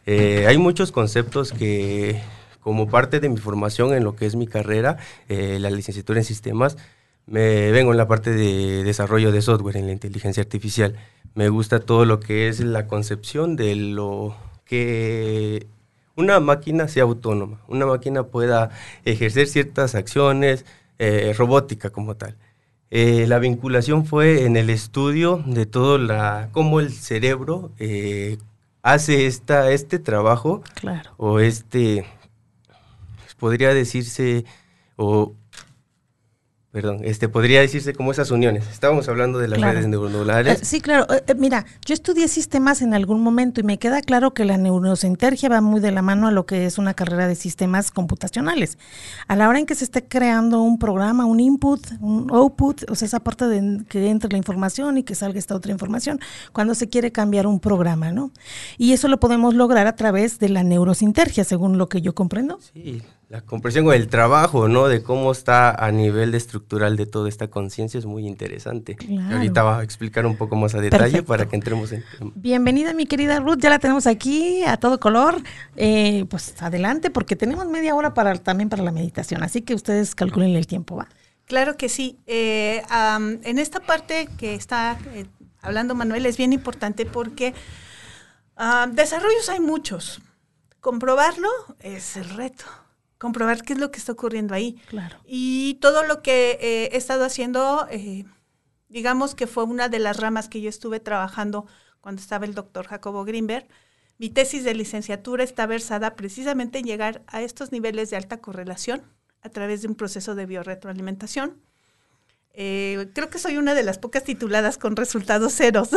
[0.05, 2.19] Eh, hay muchos conceptos que,
[2.61, 6.25] como parte de mi formación en lo que es mi carrera, eh, la licenciatura en
[6.25, 6.77] sistemas,
[7.25, 10.95] me vengo en la parte de desarrollo de software en la inteligencia artificial.
[11.35, 15.67] Me gusta todo lo que es la concepción de lo que
[16.15, 18.71] una máquina sea autónoma, una máquina pueda
[19.05, 20.65] ejercer ciertas acciones,
[20.97, 22.35] eh, robótica como tal.
[22.91, 28.37] Eh, la vinculación fue en el estudio de todo la cómo el cerebro eh,
[28.81, 31.11] hace esta, este trabajo Claro.
[31.17, 32.05] o este
[33.39, 34.45] podría decirse
[34.95, 35.33] o
[36.71, 38.67] perdón, este podría decirse como esas uniones.
[38.71, 39.73] Estábamos hablando de las Claro.
[39.73, 40.61] redes neuronales.
[40.61, 41.11] Eh, sí, claro.
[41.11, 44.55] Eh, eh, mira, yo estudié sistemas en algún momento y me queda claro que la
[44.55, 48.77] neurosintergia va muy de la mano a lo que es una carrera de sistemas computacionales.
[49.27, 52.93] A la hora en que se esté creando un programa, un input, un output, o
[52.93, 56.19] sea, esa parte de que entre la información y que salga esta otra información,
[56.53, 58.31] cuando se quiere cambiar un programa, ¿no?
[58.77, 62.59] Y eso lo podemos lograr a través de la neurosintergia, según lo que yo comprendo.
[62.73, 64.87] Sí, la comprensión o el trabajo, ¿no?
[64.87, 68.95] De cómo está a nivel de estructural de toda esta conciencia es muy interesante.
[68.95, 69.35] Claro.
[69.35, 71.27] Ahorita va a explicar un poco más a detalle Perfecto.
[71.27, 72.31] para que entremos en tema.
[72.33, 73.59] Bienvenida, mi querida Ruth.
[73.59, 75.43] Ya la tenemos aquí a todo color.
[75.75, 79.43] Eh, pues adelante, porque tenemos media hora para también para la meditación.
[79.43, 81.07] Así que ustedes calculen el tiempo, ¿va?
[81.45, 82.17] Claro que sí.
[82.25, 85.27] Eh, en esta parte que está eh,
[85.61, 87.53] hablando Manuel es bien importante porque
[88.91, 90.19] desarrollos hay muchos.
[90.79, 92.65] Comprobarlo es el reto.
[93.19, 94.81] Comprobar qué es lo que está ocurriendo ahí.
[94.87, 95.17] Claro.
[95.25, 98.25] Y todo lo que eh, he estado haciendo, eh,
[98.87, 101.67] digamos que fue una de las ramas que yo estuve trabajando
[102.01, 103.67] cuando estaba el doctor Jacobo Greenberg.
[104.17, 109.03] Mi tesis de licenciatura está versada precisamente en llegar a estos niveles de alta correlación
[109.41, 111.61] a través de un proceso de biorretroalimentación.
[112.53, 115.89] Eh, creo que soy una de las pocas tituladas con resultados ceros.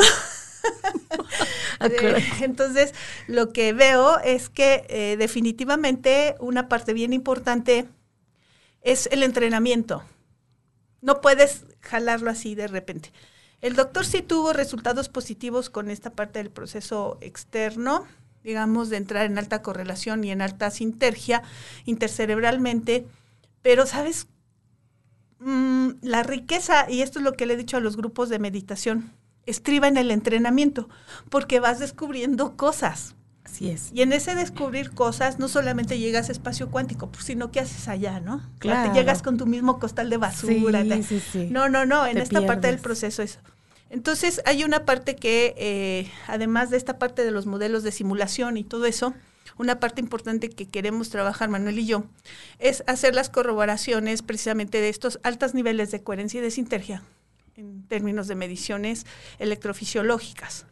[1.81, 2.95] Eh, Entonces,
[3.27, 7.89] lo que veo es que eh, definitivamente una parte bien importante
[8.83, 10.03] es el entrenamiento.
[11.01, 13.13] No puedes jalarlo así de repente.
[13.61, 18.07] El doctor sí tuvo resultados positivos con esta parte del proceso externo,
[18.45, 21.43] digamos, de entrar en alta correlación y en alta sintergia
[21.87, 23.07] intercerebralmente,
[23.63, 24.27] pero, ¿sabes?
[25.39, 28.39] Mm, la riqueza, y esto es lo que le he dicho a los grupos de
[28.39, 29.13] meditación,
[29.47, 30.89] estriba en el entrenamiento,
[31.31, 33.15] porque vas descubriendo cosas.
[33.45, 33.91] Así es.
[33.93, 37.89] Y en ese descubrir cosas, no solamente llegas a espacio cuántico, pues, sino que haces
[37.89, 38.41] allá, ¿no?
[38.59, 38.93] Claro.
[38.93, 40.83] te llegas con tu mismo costal de basura.
[40.83, 41.49] Sí, te- sí, sí.
[41.51, 43.41] No, no, no, en Te esta parte del proceso eso.
[43.91, 48.57] Entonces, hay una parte que, eh, además de esta parte de los modelos de simulación
[48.57, 49.13] y todo eso,
[49.59, 52.05] una parte importante que queremos trabajar Manuel y yo,
[52.59, 57.03] es hacer las corroboraciones precisamente de estos altos niveles de coherencia y de sintergia
[57.57, 59.07] en términos de mediciones
[59.39, 60.67] electrofisiológicas.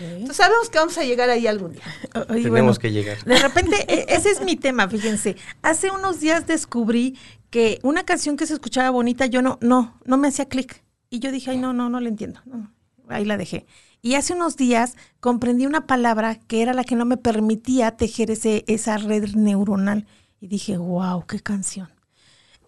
[0.00, 1.82] Entonces, sabemos que vamos a llegar ahí algún día.
[2.28, 3.24] Oye, Tenemos bueno, que llegar.
[3.24, 5.36] De repente, e- ese es mi tema, fíjense.
[5.62, 7.16] Hace unos días descubrí
[7.50, 10.82] que una canción que se escuchaba bonita, yo no, no, no me hacía clic.
[11.10, 12.40] Y yo dije, ay, no, no, no la entiendo.
[12.44, 12.72] No.
[13.08, 13.66] Ahí la dejé.
[14.02, 18.32] Y hace unos días comprendí una palabra que era la que no me permitía tejer
[18.32, 20.06] ese, esa red neuronal.
[20.40, 21.93] Y dije, wow, qué canción.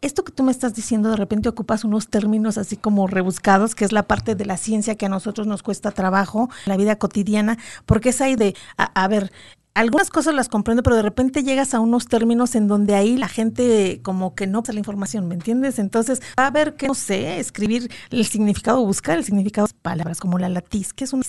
[0.03, 3.85] Esto que tú me estás diciendo, de repente ocupas unos términos así como rebuscados, que
[3.85, 7.59] es la parte de la ciencia que a nosotros nos cuesta trabajo, la vida cotidiana,
[7.87, 9.33] porque es ahí de, a, ver,
[9.75, 13.29] algunas cosas las comprendo, pero de repente llegas a unos términos en donde ahí la
[13.29, 15.79] gente como que no la información, ¿me entiendes?
[15.79, 20.21] Entonces va a haber que, no sé, escribir el significado, buscar el significado de palabras
[20.21, 21.23] como la latiz, que es un...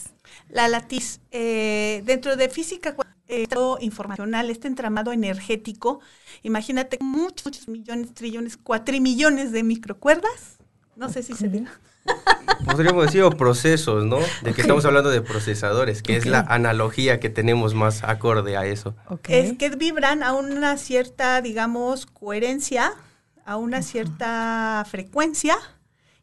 [0.50, 2.96] La latiz, eh, dentro de física
[3.50, 6.00] todo informacional, este entramado energético,
[6.44, 10.58] imagínate muchos, muchos millones, trillones, cuatrimillones de microcuerdas.
[10.96, 11.72] No sé si se diga.
[12.66, 14.18] Podríamos decir o procesos, ¿no?
[14.42, 18.66] De que estamos hablando de procesadores, que es la analogía que tenemos más acorde a
[18.66, 18.96] eso.
[19.28, 22.94] Es que vibran a una cierta, digamos, coherencia,
[23.46, 25.58] a una cierta frecuencia,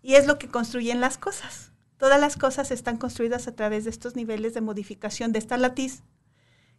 [0.03, 1.73] y es lo que construyen las cosas.
[1.99, 6.03] Todas las cosas están construidas a través de estos niveles de modificación de esta latiz,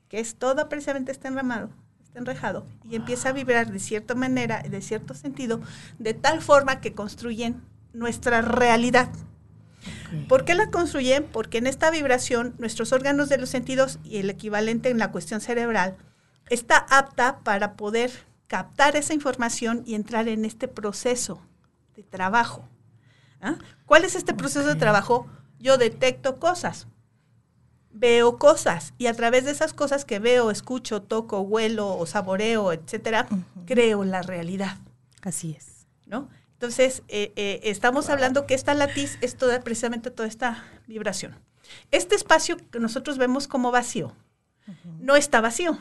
[0.09, 1.69] que es todo precisamente está enramado,
[2.03, 5.61] está enrejado, y empieza a vibrar de cierta manera, de cierto sentido,
[5.99, 7.61] de tal forma que construyen
[7.93, 9.09] nuestra realidad.
[10.27, 11.25] ¿Por qué la construyen?
[11.25, 15.41] Porque en esta vibración nuestros órganos de los sentidos y el equivalente en la cuestión
[15.41, 15.97] cerebral
[16.49, 18.11] está apta para poder
[18.47, 21.41] captar esa información y entrar en este proceso
[21.95, 22.67] de trabajo.
[23.41, 23.55] ¿Ah?
[23.85, 25.27] ¿Cuál es este proceso de trabajo?
[25.59, 26.87] Yo detecto cosas,
[27.95, 32.71] veo cosas y a través de esas cosas que veo, escucho, toco, huelo o saboreo,
[32.73, 33.27] etcétera,
[33.65, 34.77] creo la realidad.
[35.21, 35.87] Así es.
[36.05, 36.29] ¿no?
[36.53, 41.35] Entonces, eh, eh, estamos hablando que esta latiz es toda, precisamente toda esta vibración.
[41.91, 44.13] Este espacio que nosotros vemos como vacío,
[44.99, 45.77] no está vacío.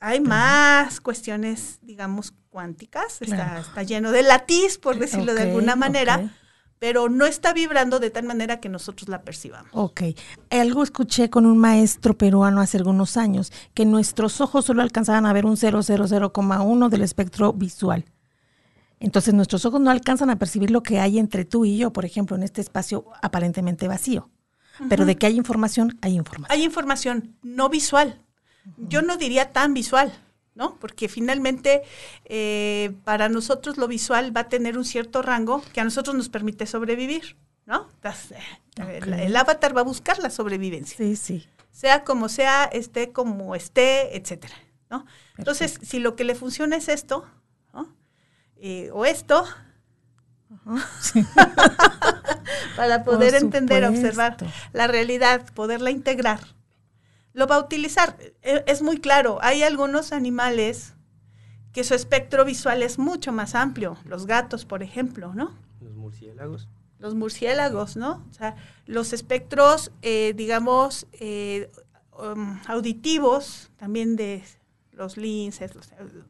[0.00, 3.60] Hay más cuestiones, digamos, cuánticas, está, Claro.
[3.60, 6.32] está lleno de latiz, por decirlo de alguna manera.
[6.80, 9.70] Pero no está vibrando de tal manera que nosotros la percibamos.
[9.74, 10.02] Ok.
[10.48, 15.32] Algo escuché con un maestro peruano hace algunos años, que nuestros ojos solo alcanzaban a
[15.34, 18.06] ver un 000,1 del espectro visual.
[18.98, 22.06] Entonces nuestros ojos no alcanzan a percibir lo que hay entre tú y yo, por
[22.06, 24.30] ejemplo, en este espacio aparentemente vacío.
[24.88, 26.50] Pero de que hay información, hay información.
[26.50, 28.22] Hay información no visual.
[28.78, 30.12] Yo no diría tan visual,
[30.60, 30.76] ¿no?
[30.78, 31.82] Porque finalmente
[32.26, 36.28] eh, para nosotros lo visual va a tener un cierto rango que a nosotros nos
[36.28, 37.88] permite sobrevivir, ¿no?
[38.04, 40.98] Eh, el, el, avatar va a buscar la sobrevivencia.
[40.98, 41.48] Sí, sí.
[41.72, 44.54] Sea como sea, esté como esté, etcétera,
[44.90, 45.06] ¿no?
[45.38, 47.26] Entonces, si lo que le funciona es esto,
[47.72, 47.96] ¿no?
[48.56, 49.46] Eh, o esto,
[52.76, 54.36] para poder entender, observar
[54.74, 56.40] la realidad, poderla integrar,
[57.32, 58.16] lo va a utilizar.
[58.42, 60.94] E, es muy claro, hay algunos animales
[61.72, 65.54] que su espectro visual es mucho más amplio, los gatos, por ejemplo, ¿no?
[65.80, 66.68] Los murciélagos.
[66.98, 68.24] Los murciélagos, ¿no?
[68.30, 68.56] O sea,
[68.86, 71.70] los espectros, eh, digamos, eh,
[72.18, 74.42] um, auditivos, también de
[74.92, 75.72] los linces,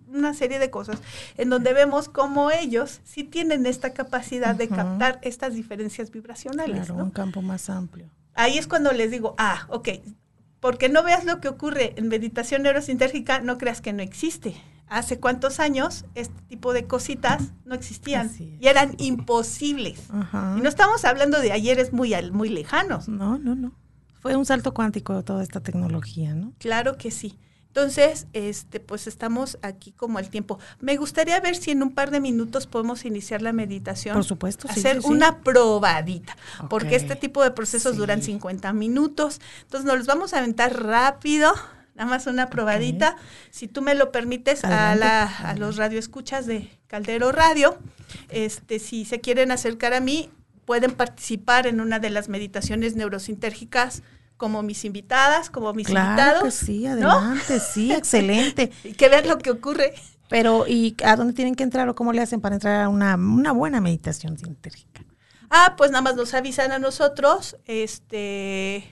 [0.06, 1.00] una serie de cosas,
[1.36, 6.86] en donde vemos cómo ellos sí tienen esta capacidad de captar estas diferencias vibracionales.
[6.86, 8.08] Claro, un campo más amplio.
[8.34, 9.88] Ahí es cuando les digo, ah, ok,
[10.60, 14.54] porque no veas lo que ocurre en meditación neurosintérgica, no creas que no existe.
[14.88, 20.08] Hace cuántos años este tipo de cositas no existían y eran imposibles.
[20.56, 23.08] Y no estamos hablando de ayeres muy, muy lejanos.
[23.08, 23.72] No, no, no.
[24.20, 26.52] Fue un salto cuántico toda esta tecnología, ¿no?
[26.58, 27.38] Claro que sí.
[27.70, 30.58] Entonces, este, pues estamos aquí como al tiempo.
[30.80, 34.14] Me gustaría ver si en un par de minutos podemos iniciar la meditación.
[34.14, 36.36] Por supuesto, Hacer una probadita,
[36.68, 39.40] porque este tipo de procesos duran 50 minutos.
[39.62, 41.52] Entonces, nos los vamos a aventar rápido,
[41.94, 43.16] nada más una probadita.
[43.52, 47.78] Si tú me lo permites, a, la, a los radioescuchas de Caldero Radio,
[48.30, 50.28] este, si se quieren acercar a mí,
[50.64, 54.02] pueden participar en una de las meditaciones neurosintérgicas
[54.40, 56.42] como mis invitadas, como mis claro invitados.
[56.42, 58.72] Que sí, adelante, sí, excelente.
[58.82, 59.92] y que vean lo que ocurre.
[60.30, 63.16] Pero, ¿y a dónde tienen que entrar o cómo le hacen para entrar a una,
[63.16, 65.04] una buena meditación sintérgica?
[65.50, 68.90] Ah, pues nada más nos avisan a nosotros, este,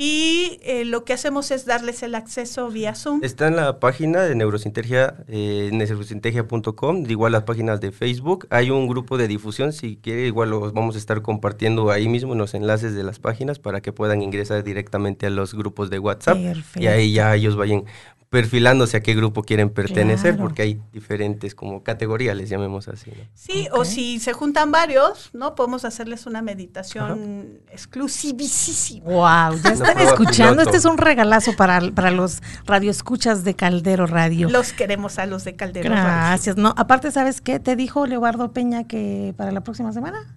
[0.00, 3.18] y eh, lo que hacemos es darles el acceso vía Zoom.
[3.24, 8.46] Está en la página de Neurosintergia, eh, neurosintergia.com, igual las páginas de Facebook.
[8.50, 12.34] Hay un grupo de difusión, si quiere, igual los vamos a estar compartiendo ahí mismo
[12.34, 15.98] en los enlaces de las páginas para que puedan ingresar directamente a los grupos de
[15.98, 16.38] WhatsApp.
[16.40, 16.80] Perfecto.
[16.80, 17.84] Y ahí ya ellos vayan
[18.30, 23.10] perfilándose a qué grupo quieren pertenecer, porque hay diferentes como categorías, les llamemos así.
[23.34, 25.54] Sí, o si se juntan varios, ¿no?
[25.54, 29.06] Podemos hacerles una meditación exclusivísima.
[29.06, 30.62] Wow, ya están escuchando.
[30.62, 34.50] Este es un regalazo para, para los radioescuchas de Caldero Radio.
[34.50, 36.04] Los queremos a los de Caldero Radio.
[36.04, 36.56] Gracias.
[36.56, 37.60] No, aparte, ¿sabes qué?
[37.60, 40.36] ¿Te dijo Leobardo Peña que para la próxima semana?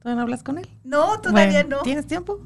[0.00, 0.68] ¿Todavía no hablas con él?
[0.82, 1.82] No, todavía no.
[1.82, 2.40] ¿Tienes tiempo?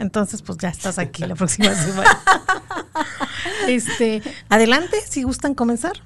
[0.00, 2.22] Entonces, pues ya estás aquí la próxima semana.
[3.68, 6.02] este, adelante, si gustan comenzar.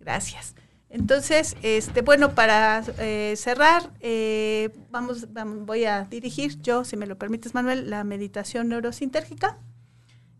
[0.00, 0.54] Gracias.
[0.90, 7.06] Entonces, este, bueno, para eh, cerrar, eh, vamos, vamos, voy a dirigir yo, si me
[7.06, 9.56] lo permites, Manuel, la meditación neurosintérgica.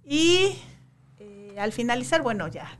[0.05, 0.59] Y
[1.19, 2.79] eh, al finalizar, bueno, ya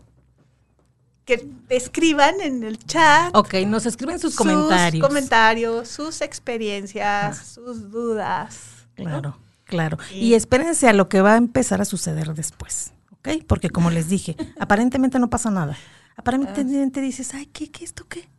[1.25, 3.35] que escriban en el chat.
[3.35, 5.01] Ok, nos escriben sus, comentarios.
[5.01, 8.87] Sus comentarios, sus experiencias, sus dudas.
[8.95, 9.39] Claro.
[9.69, 13.45] Claro, y espérense a lo que va a empezar a suceder después, ¿ok?
[13.47, 15.77] Porque como les dije, aparentemente no pasa nada.
[16.17, 18.31] Aparentemente dices, ay, ¿qué, qué, esto qué?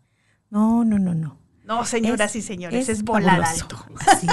[0.49, 1.37] No, no, no, no.
[1.63, 3.85] No, señoras y señores, es, volar alto.
[4.07, 4.27] Así,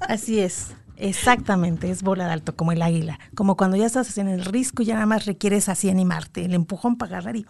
[0.00, 3.20] así es, exactamente, es volar alto, como el águila.
[3.34, 6.54] Como cuando ya estás en el risco y ya nada más requieres así animarte, el
[6.54, 7.44] empujón para agarrar y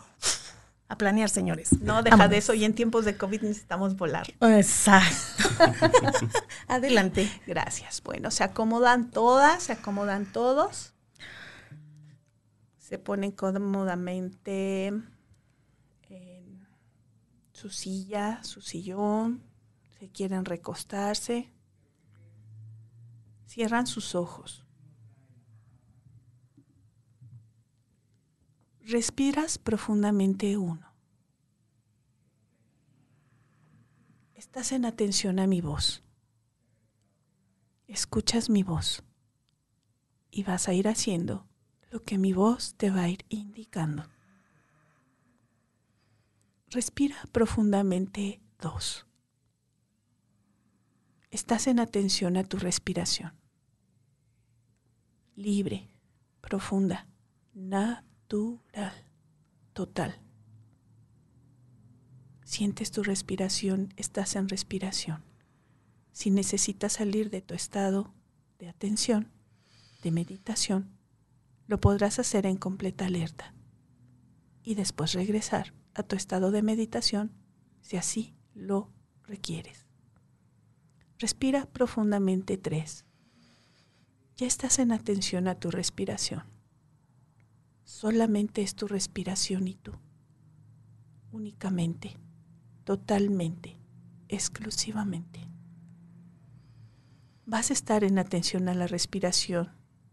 [0.90, 1.80] a planear, señores.
[1.80, 2.52] No, deja de eso.
[2.52, 4.26] Y en tiempos de COVID necesitamos volar.
[4.40, 5.44] Exacto.
[6.70, 7.28] Adelante.
[7.48, 8.00] Gracias.
[8.02, 10.94] Bueno, se acomodan todas, se acomodan todos.
[12.78, 14.86] Se ponen cómodamente
[16.08, 16.68] en
[17.52, 19.42] su silla, su sillón.
[19.98, 21.52] Si quieren recostarse.
[23.46, 24.64] Cierran sus ojos.
[28.82, 30.94] Respiras profundamente uno.
[34.34, 36.04] Estás en atención a mi voz.
[37.90, 39.02] Escuchas mi voz
[40.30, 41.48] y vas a ir haciendo
[41.90, 44.08] lo que mi voz te va a ir indicando.
[46.68, 49.08] Respira profundamente dos.
[51.32, 53.32] Estás en atención a tu respiración.
[55.34, 55.88] Libre,
[56.40, 57.08] profunda,
[57.54, 59.04] natural,
[59.72, 60.20] total.
[62.44, 65.29] Sientes tu respiración, estás en respiración.
[66.12, 68.12] Si necesitas salir de tu estado
[68.58, 69.30] de atención,
[70.02, 70.96] de meditación,
[71.66, 73.54] lo podrás hacer en completa alerta
[74.62, 77.32] y después regresar a tu estado de meditación
[77.80, 78.90] si así lo
[79.24, 79.86] requieres.
[81.18, 83.04] Respira profundamente tres.
[84.36, 86.44] Ya estás en atención a tu respiración.
[87.84, 89.92] Solamente es tu respiración y tú.
[91.30, 92.16] Únicamente,
[92.84, 93.76] totalmente,
[94.28, 95.49] exclusivamente.
[97.50, 99.72] Vas a estar en atención a la respiración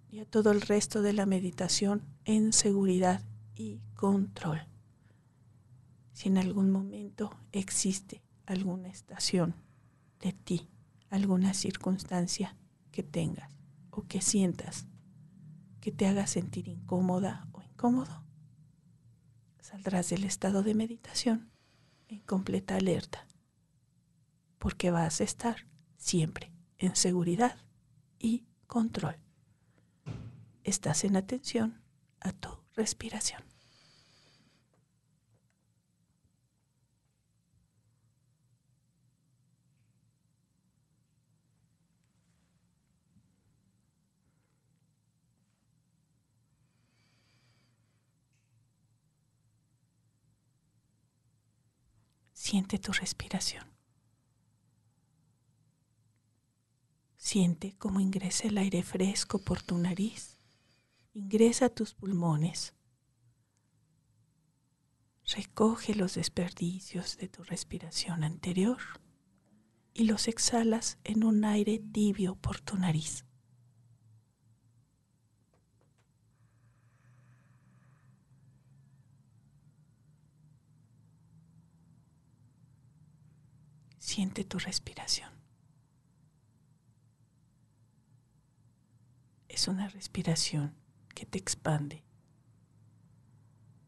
[0.10, 3.22] y a todo el resto de la meditación en seguridad
[3.54, 4.66] y control.
[6.14, 9.54] Si en algún momento existe alguna estación
[10.20, 10.68] de ti,
[11.12, 12.58] alguna circunstancia
[12.92, 13.54] que tengas
[13.92, 14.88] o que sientas
[15.80, 18.24] que te haga sentir incómoda o incómodo,
[19.60, 21.52] saldrás del estado de meditación
[22.08, 23.28] en completa alerta,
[24.58, 25.68] porque vas a estar
[25.98, 27.58] siempre en seguridad
[28.20, 29.18] y control.
[30.64, 31.82] Estás en atención
[32.20, 33.44] a tu respiración.
[52.34, 53.77] Siente tu respiración.
[57.28, 60.40] Siente cómo ingresa el aire fresco por tu nariz,
[61.14, 62.74] ingresa a tus pulmones.
[65.36, 68.78] Recoge los desperdicios de tu respiración anterior
[69.94, 73.26] y los exhalas en un aire tibio por tu nariz.
[83.98, 85.37] Siente tu respiración.
[89.58, 90.76] Es una respiración
[91.16, 92.04] que te expande,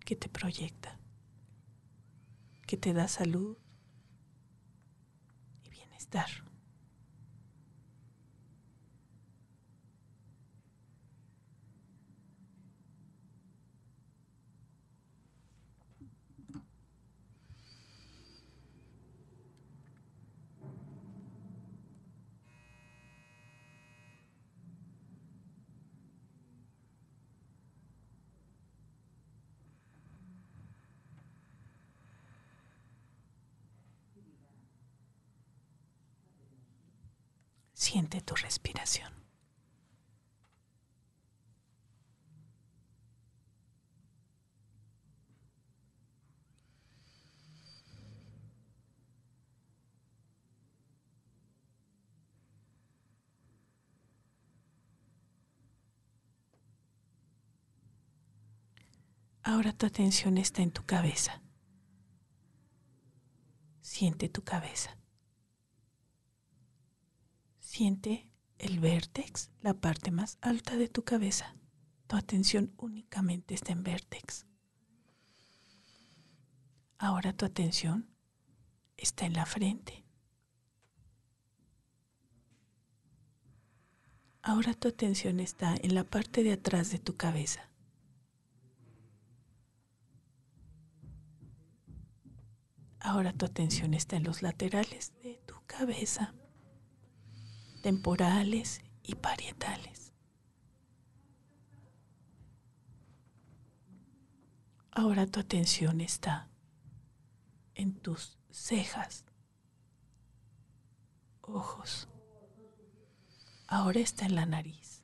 [0.04, 0.98] que te proyecta,
[2.66, 3.56] que te da salud
[5.64, 6.49] y bienestar.
[37.92, 39.12] Siente tu respiración.
[59.42, 61.42] Ahora tu atención está en tu cabeza.
[63.82, 64.99] Siente tu cabeza.
[67.70, 71.56] Siente el vértex, la parte más alta de tu cabeza.
[72.08, 74.48] Tu atención únicamente está en vértex.
[76.98, 78.10] Ahora tu atención
[78.98, 80.04] está en la frente.
[84.42, 87.70] Ahora tu atención está en la parte de atrás de tu cabeza.
[93.00, 96.34] Ahora tu atención está en los laterales de tu cabeza
[97.82, 100.14] temporales y parietales.
[104.92, 106.50] Ahora tu atención está
[107.76, 109.26] en tus cejas,
[111.42, 112.10] ojos.
[113.68, 115.04] Ahora está en la nariz.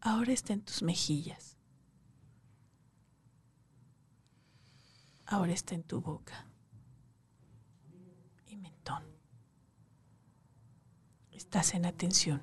[0.00, 1.56] Ahora está en tus mejillas.
[5.24, 6.51] Ahora está en tu boca.
[11.42, 12.40] Estás en atención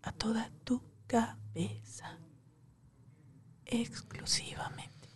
[0.00, 2.20] a toda tu cabeza
[3.66, 5.08] exclusivamente.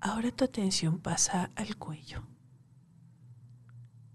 [0.00, 2.26] Ahora tu atención pasa al cuello.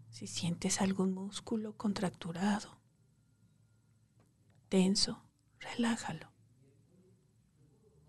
[0.10, 2.83] Si sientes algún músculo contracturado,
[4.74, 5.24] tenso,
[5.60, 6.34] relájalo.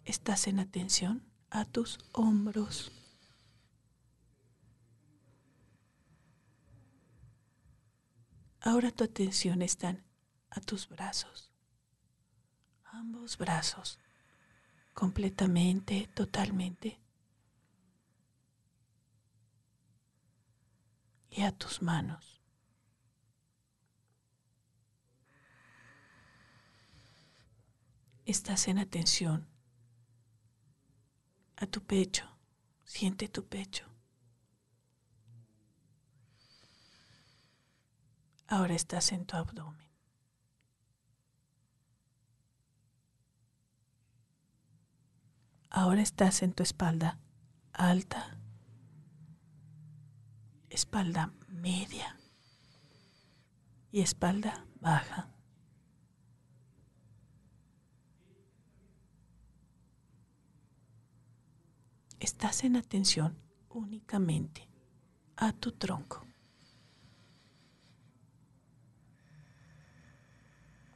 [0.06, 2.90] Estás en atención a tus hombros.
[8.62, 10.02] Ahora tu atención está
[10.48, 11.52] a tus brazos.
[12.84, 13.98] Ambos brazos,
[14.94, 16.98] completamente, totalmente
[21.28, 22.33] y a tus manos.
[28.24, 29.46] Estás en atención
[31.56, 32.24] a tu pecho.
[32.84, 33.84] Siente tu pecho.
[38.46, 39.84] Ahora estás en tu abdomen.
[45.68, 47.18] Ahora estás en tu espalda
[47.72, 48.38] alta,
[50.70, 52.16] espalda media
[53.90, 55.33] y espalda baja.
[62.24, 63.36] Estás en atención
[63.68, 64.66] únicamente
[65.36, 66.24] a tu tronco.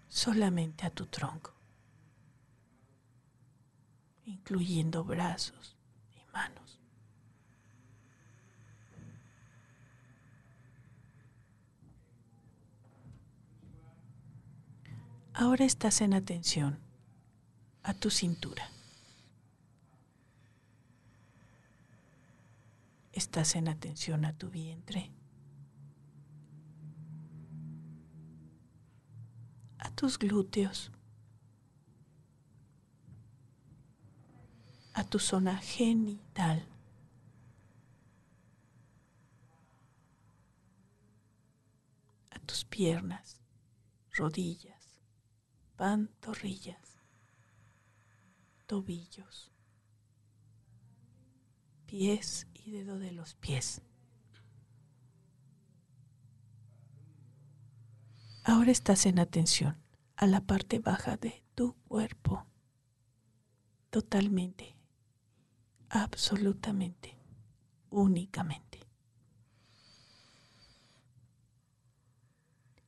[0.09, 1.53] Solamente a tu tronco
[4.25, 5.77] incluyendo brazos
[6.17, 6.81] y manos.
[15.35, 16.79] Ahora estás en atención
[17.83, 18.78] a tu cintura.
[23.19, 25.11] Estás en atención a tu vientre,
[29.77, 30.93] a tus glúteos,
[34.95, 36.65] a tu zona genital.
[42.31, 43.41] A tus piernas,
[44.13, 45.01] rodillas,
[45.77, 47.01] pantorrillas,
[48.69, 49.51] tobillos,
[51.87, 53.83] pies dedo de los pies.
[58.45, 59.77] Ahora estás en atención
[60.17, 62.47] a la parte baja de tu cuerpo,
[63.91, 64.79] totalmente
[65.91, 67.17] absolutamente,
[67.91, 68.81] únicamente.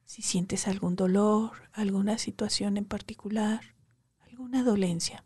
[0.05, 3.77] Si sientes algún dolor, alguna situación en particular,
[4.19, 5.25] alguna dolencia,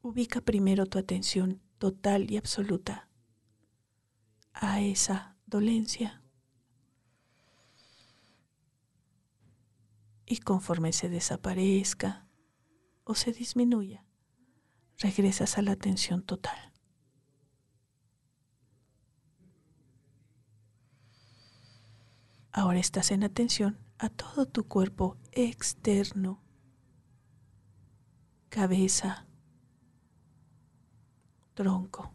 [0.00, 3.08] ubica primero tu atención total y absoluta
[4.52, 6.20] a esa dolencia.
[10.24, 12.28] Y conforme se desaparezca
[13.04, 14.04] o se disminuya,
[14.98, 16.72] regresas a la atención total.
[22.50, 26.42] Ahora estás en atención a todo tu cuerpo externo,
[28.48, 29.25] cabeza,
[31.56, 32.12] tronco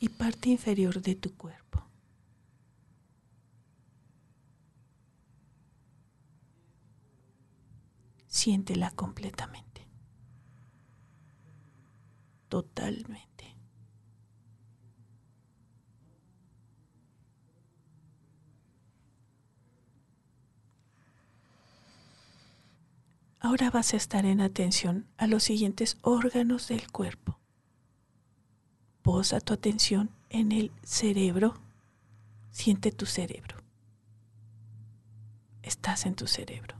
[0.00, 1.82] y parte inferior de tu cuerpo.
[8.26, 9.70] Siéntela completamente
[12.50, 13.56] totalmente.
[23.38, 27.39] Ahora vas a estar en atención a los siguientes órganos del cuerpo.
[29.02, 31.54] Posa tu atención en el cerebro.
[32.50, 33.56] Siente tu cerebro.
[35.62, 36.76] Estás en tu cerebro.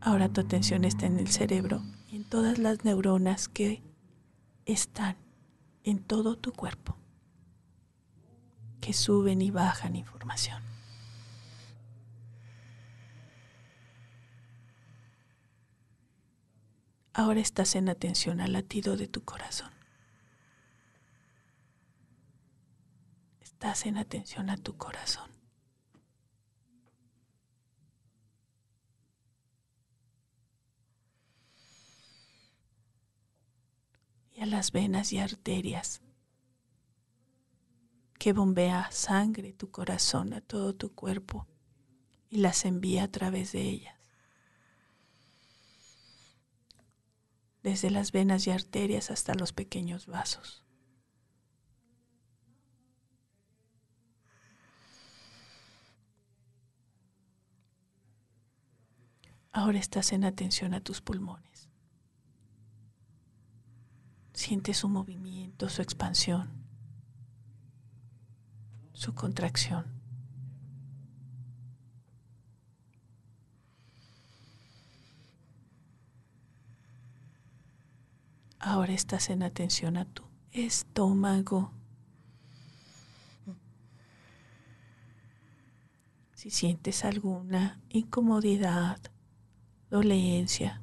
[0.00, 3.82] Ahora tu atención está en el cerebro y en todas las neuronas que
[4.66, 5.16] están
[5.82, 6.96] en todo tu cuerpo,
[8.82, 10.73] que suben y bajan información.
[17.16, 19.70] Ahora estás en atención al latido de tu corazón.
[23.40, 25.32] Estás en atención a tu corazón.
[34.36, 36.02] y a las venas y arterias
[38.18, 41.46] que bombea sangre tu corazón a todo tu cuerpo
[42.30, 43.93] y las envía a través de ellas.
[47.64, 50.66] Desde las venas y arterias hasta los pequeños vasos.
[59.50, 61.70] Ahora estás en atención a tus pulmones.
[64.34, 66.50] Siente su movimiento, su expansión,
[68.92, 70.03] su contracción.
[78.66, 81.70] Ahora estás en atención a tu estómago.
[86.32, 88.98] Si sientes alguna incomodidad,
[89.90, 90.80] dolencia,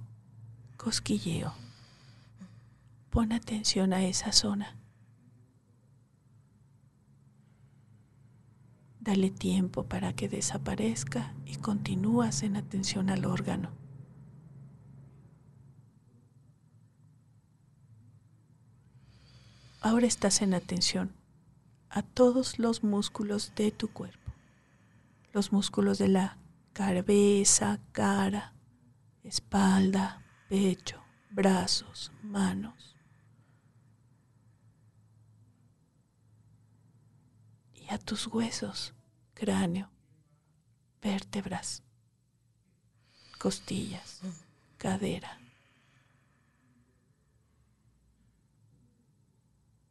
[0.77, 1.55] cosquilleo,
[3.09, 4.77] Pon atención a esa zona.
[8.99, 13.80] Dale tiempo para que desaparezca y continúas en atención al órgano.
[19.83, 21.11] Ahora estás en atención
[21.89, 24.31] a todos los músculos de tu cuerpo.
[25.33, 26.37] Los músculos de la
[26.71, 28.53] cabeza, cara,
[29.23, 32.95] espalda, pecho, brazos, manos.
[37.73, 38.93] Y a tus huesos,
[39.33, 39.89] cráneo,
[41.01, 41.81] vértebras,
[43.39, 44.21] costillas,
[44.77, 45.41] cadera.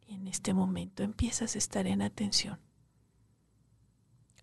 [0.11, 2.59] en este momento empiezas a estar en atención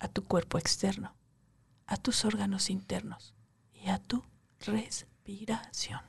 [0.01, 1.15] a tu cuerpo externo,
[1.87, 3.35] a tus órganos internos
[3.73, 4.25] y a tu
[4.61, 6.01] respiración.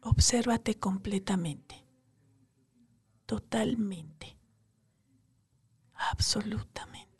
[0.00, 1.82] Obsérvate completamente,
[3.26, 4.36] totalmente,
[5.94, 7.13] absolutamente.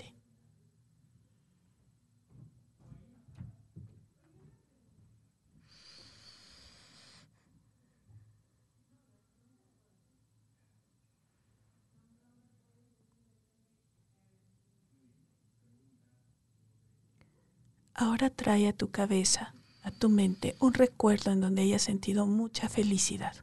[17.97, 22.69] Ahora trae a tu cabeza, a tu mente, un recuerdo en donde hayas sentido mucha
[22.69, 23.37] felicidad.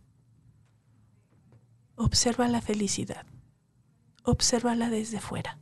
[1.95, 3.25] Observa la felicidad.
[4.23, 5.57] Obsérvala desde fuera.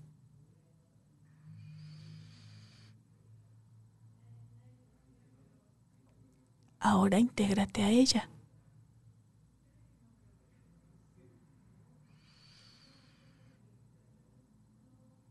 [6.80, 8.28] Ahora intégrate a ella.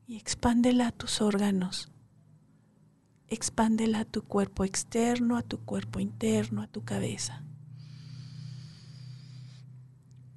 [0.06, 1.90] Y expándela a tus órganos
[3.28, 7.44] expándela a tu cuerpo externo, a tu cuerpo interno, a tu cabeza.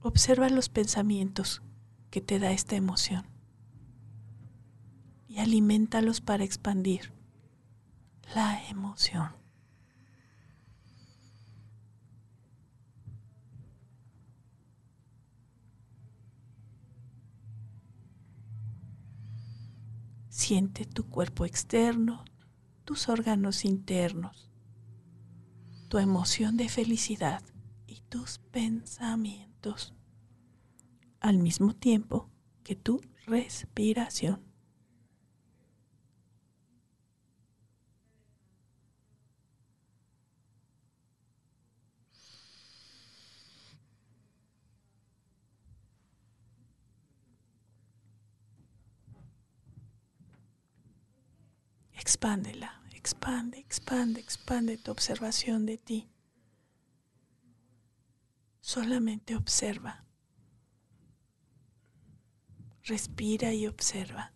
[0.02, 1.62] Observa los pensamientos
[2.10, 3.26] que te da esta emoción
[5.28, 7.14] y alimentalos para expandir
[8.36, 9.30] la emoción.
[20.28, 22.26] Siente tu cuerpo externo,
[22.92, 24.52] tus órganos internos,
[25.88, 27.42] tu emoción de felicidad
[27.88, 29.94] y tus pensamientos,
[31.22, 32.30] al mismo tiempo
[32.66, 34.44] que tu respiración.
[51.94, 52.81] Expándela.
[53.04, 56.08] Expande, expande, expande tu observación de ti.
[58.60, 60.06] Solamente observa.
[62.84, 64.34] Respira y observa.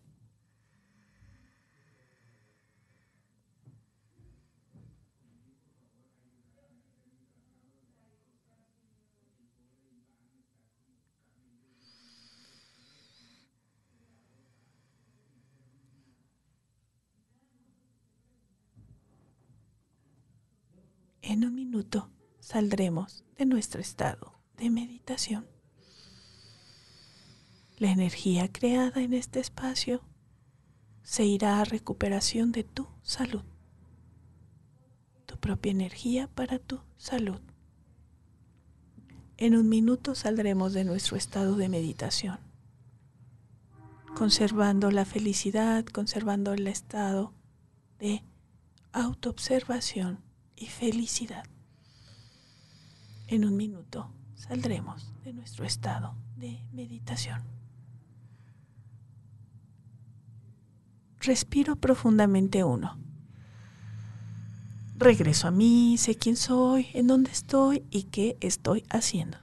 [21.28, 22.08] En un minuto
[22.38, 25.44] saldremos de nuestro estado de meditación.
[27.78, 30.02] La energía creada en este espacio
[31.02, 33.42] se irá a recuperación de tu salud.
[35.26, 37.40] Tu propia energía para tu salud.
[39.36, 42.38] En un minuto saldremos de nuestro estado de meditación,
[44.14, 47.34] conservando la felicidad, conservando el estado
[47.98, 48.22] de
[48.92, 50.25] autoobservación
[50.56, 51.44] y felicidad.
[53.28, 57.42] En un minuto saldremos de nuestro estado de meditación.
[61.20, 62.98] Respiro profundamente uno.
[64.96, 69.38] Regreso a mí, sé quién soy, en dónde estoy y qué estoy haciendo.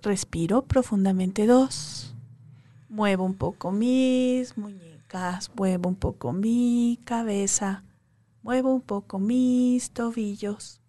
[0.00, 2.14] Respiro profundamente dos.
[2.88, 4.93] Muevo un poco mis muñecas
[5.54, 7.84] muevo un poco mi cabeza,
[8.42, 10.80] muevo un poco mis tobillos.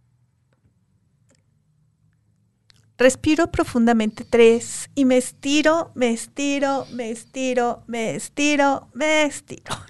[2.98, 9.76] Respiro profundamente tres y me estiro, me estiro, me estiro, me estiro, me estiro.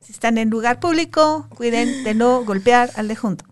[0.00, 3.44] Si están en lugar público, cuiden de no golpear al de junto.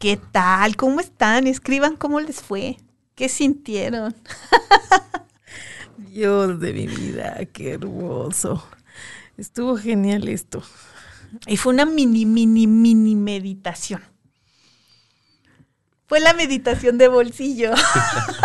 [0.00, 0.74] ¿Qué tal?
[0.74, 1.46] ¿Cómo están?
[1.46, 2.78] Escriban cómo les fue.
[3.14, 4.12] ¿Qué sintieron?
[5.98, 8.66] Dios de mi vida, qué hermoso.
[9.36, 10.62] Estuvo genial esto.
[11.46, 14.02] Y fue una mini, mini, mini meditación.
[16.06, 17.72] Fue la meditación de bolsillo.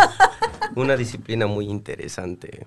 [0.76, 2.66] Una disciplina muy interesante.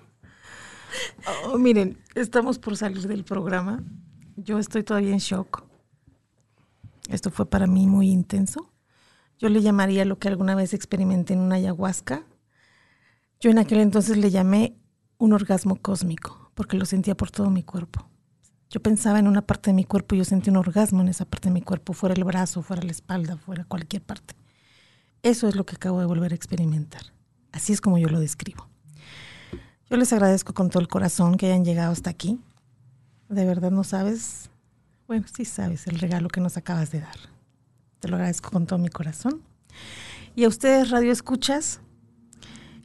[1.44, 3.82] Oh, miren, estamos por salir del programa.
[4.36, 5.64] Yo estoy todavía en shock.
[7.08, 8.72] Esto fue para mí muy intenso.
[9.38, 12.24] Yo le llamaría lo que alguna vez experimenté en una ayahuasca.
[13.40, 14.76] Yo en aquel entonces le llamé
[15.18, 18.08] un orgasmo cósmico, porque lo sentía por todo mi cuerpo.
[18.70, 21.24] Yo pensaba en una parte de mi cuerpo y yo sentí un orgasmo en esa
[21.24, 24.34] parte de mi cuerpo, fuera el brazo, fuera la espalda, fuera cualquier parte.
[25.22, 27.02] Eso es lo que acabo de volver a experimentar.
[27.52, 28.68] Así es como yo lo describo.
[29.88, 32.40] Yo les agradezco con todo el corazón que hayan llegado hasta aquí.
[33.28, 34.50] De verdad no sabes,
[35.06, 37.16] bueno, sí sabes el regalo que nos acabas de dar.
[38.00, 39.42] Te lo agradezco con todo mi corazón.
[40.34, 41.80] Y a ustedes, Radio Escuchas,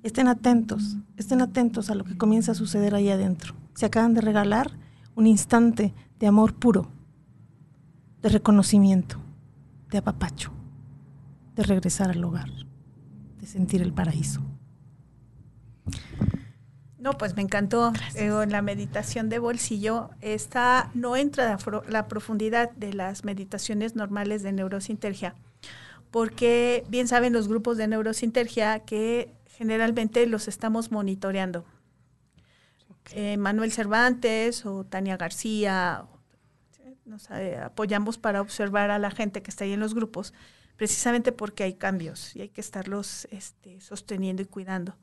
[0.04, 3.56] estén atentos, estén atentos a lo que comienza a suceder ahí adentro.
[3.74, 4.72] Se acaban de regalar
[5.16, 6.90] un instante de amor puro,
[8.22, 9.18] de reconocimiento,
[9.90, 10.52] de apapacho,
[11.56, 12.50] de regresar al hogar,
[13.40, 14.42] de sentir el paraíso.
[16.98, 20.10] No, pues me encantó eh, la meditación de bolsillo.
[20.20, 25.36] Esta no entra a la profundidad de las meditaciones normales de neurosintergia,
[26.12, 31.66] porque bien saben los grupos de neurosintergia que generalmente los estamos monitoreando.
[33.12, 36.06] Eh, Manuel Cervantes o Tania García,
[37.04, 40.34] nos eh, apoyamos para observar a la gente que está ahí en los grupos,
[40.78, 44.96] precisamente porque hay cambios y hay que estarlos este, sosteniendo y cuidando.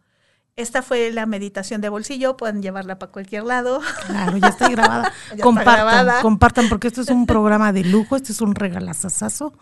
[0.55, 3.83] Esta fue la meditación de bolsillo, pueden llevarla para cualquier lado.
[4.07, 5.13] Claro, ya está grabada.
[5.43, 9.53] compartan, compartan, porque esto es un programa de lujo, este es un regalazazazo.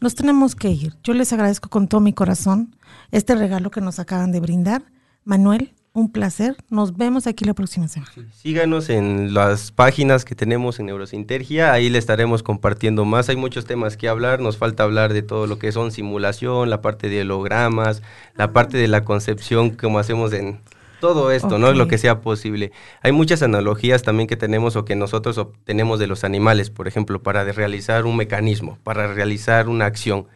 [0.00, 0.94] Nos tenemos que ir.
[1.02, 2.74] Yo les agradezco con todo mi corazón
[3.10, 4.82] este regalo que nos acaban de brindar.
[5.24, 6.56] Manuel, un placer.
[6.70, 8.12] Nos vemos aquí la próxima semana.
[8.32, 11.72] síganos en las páginas que tenemos en Neurosintergia.
[11.72, 13.28] Ahí le estaremos compartiendo más.
[13.28, 14.40] Hay muchos temas que hablar.
[14.40, 18.02] Nos falta hablar de todo lo que son simulación, la parte de hologramas,
[18.34, 20.58] la parte de la concepción, como hacemos en
[21.02, 21.72] todo esto, ¿no?
[21.72, 22.70] Lo que sea posible.
[23.02, 27.20] Hay muchas analogías también que tenemos o que nosotros obtenemos de los animales, por ejemplo,
[27.24, 30.28] para realizar un mecanismo, para realizar una acción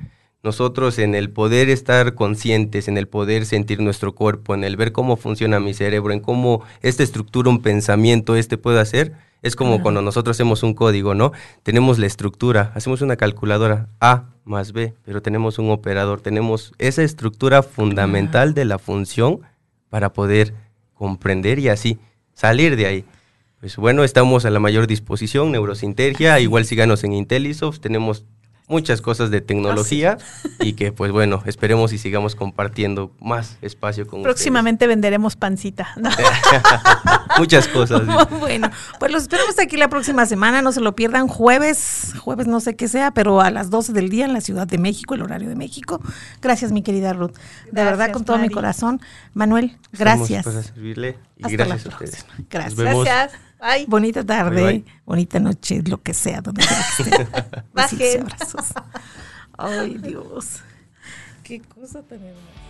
[0.43, 4.91] nosotros en el poder estar conscientes, en el poder sentir nuestro cuerpo, en el ver
[4.91, 9.13] cómo funciona mi cerebro, en cómo esta estructura un pensamiento este puede hacer,
[9.43, 11.33] es como cuando nosotros hacemos un código, ¿no?
[11.63, 17.03] Tenemos la estructura, hacemos una calculadora A más B, pero tenemos un operador, tenemos esa
[17.03, 19.41] estructura fundamental de la función
[19.97, 20.53] para poder
[20.93, 21.99] comprender y así
[22.35, 23.05] salir de ahí.
[23.61, 28.27] Pues bueno, estamos a la mayor disposición, Neurosintergia, igual síganos en Intelisoft, tenemos
[28.69, 30.19] muchas cosas de tecnología
[30.61, 35.89] y que pues bueno, esperemos y sigamos compartiendo más espacio con Próximamente venderemos pancita.
[37.39, 38.03] muchas cosas.
[38.41, 42.61] bueno, pues los esperamos aquí la próxima semana, no se lo pierdan, jueves, jueves no
[42.61, 45.23] sé qué sea, pero a las 12 del día en la Ciudad de México, el
[45.23, 46.01] horario de México.
[46.43, 47.37] Gracias mi querida Ruth,
[47.71, 49.01] de verdad con todo mi corazón.
[49.35, 50.45] Manuel, gracias.
[50.45, 52.27] Para servirle y gracias a ustedes.
[52.51, 52.75] Gracias.
[52.75, 53.46] gracias.
[53.61, 53.87] Bye.
[53.87, 57.03] Bonita tarde, bonita noche, lo que sea, donde quiera que
[58.13, 58.21] esté.
[58.21, 58.67] abrazos.
[59.57, 60.61] Ay, Dios.
[61.43, 62.67] Qué cosa tan hermosa.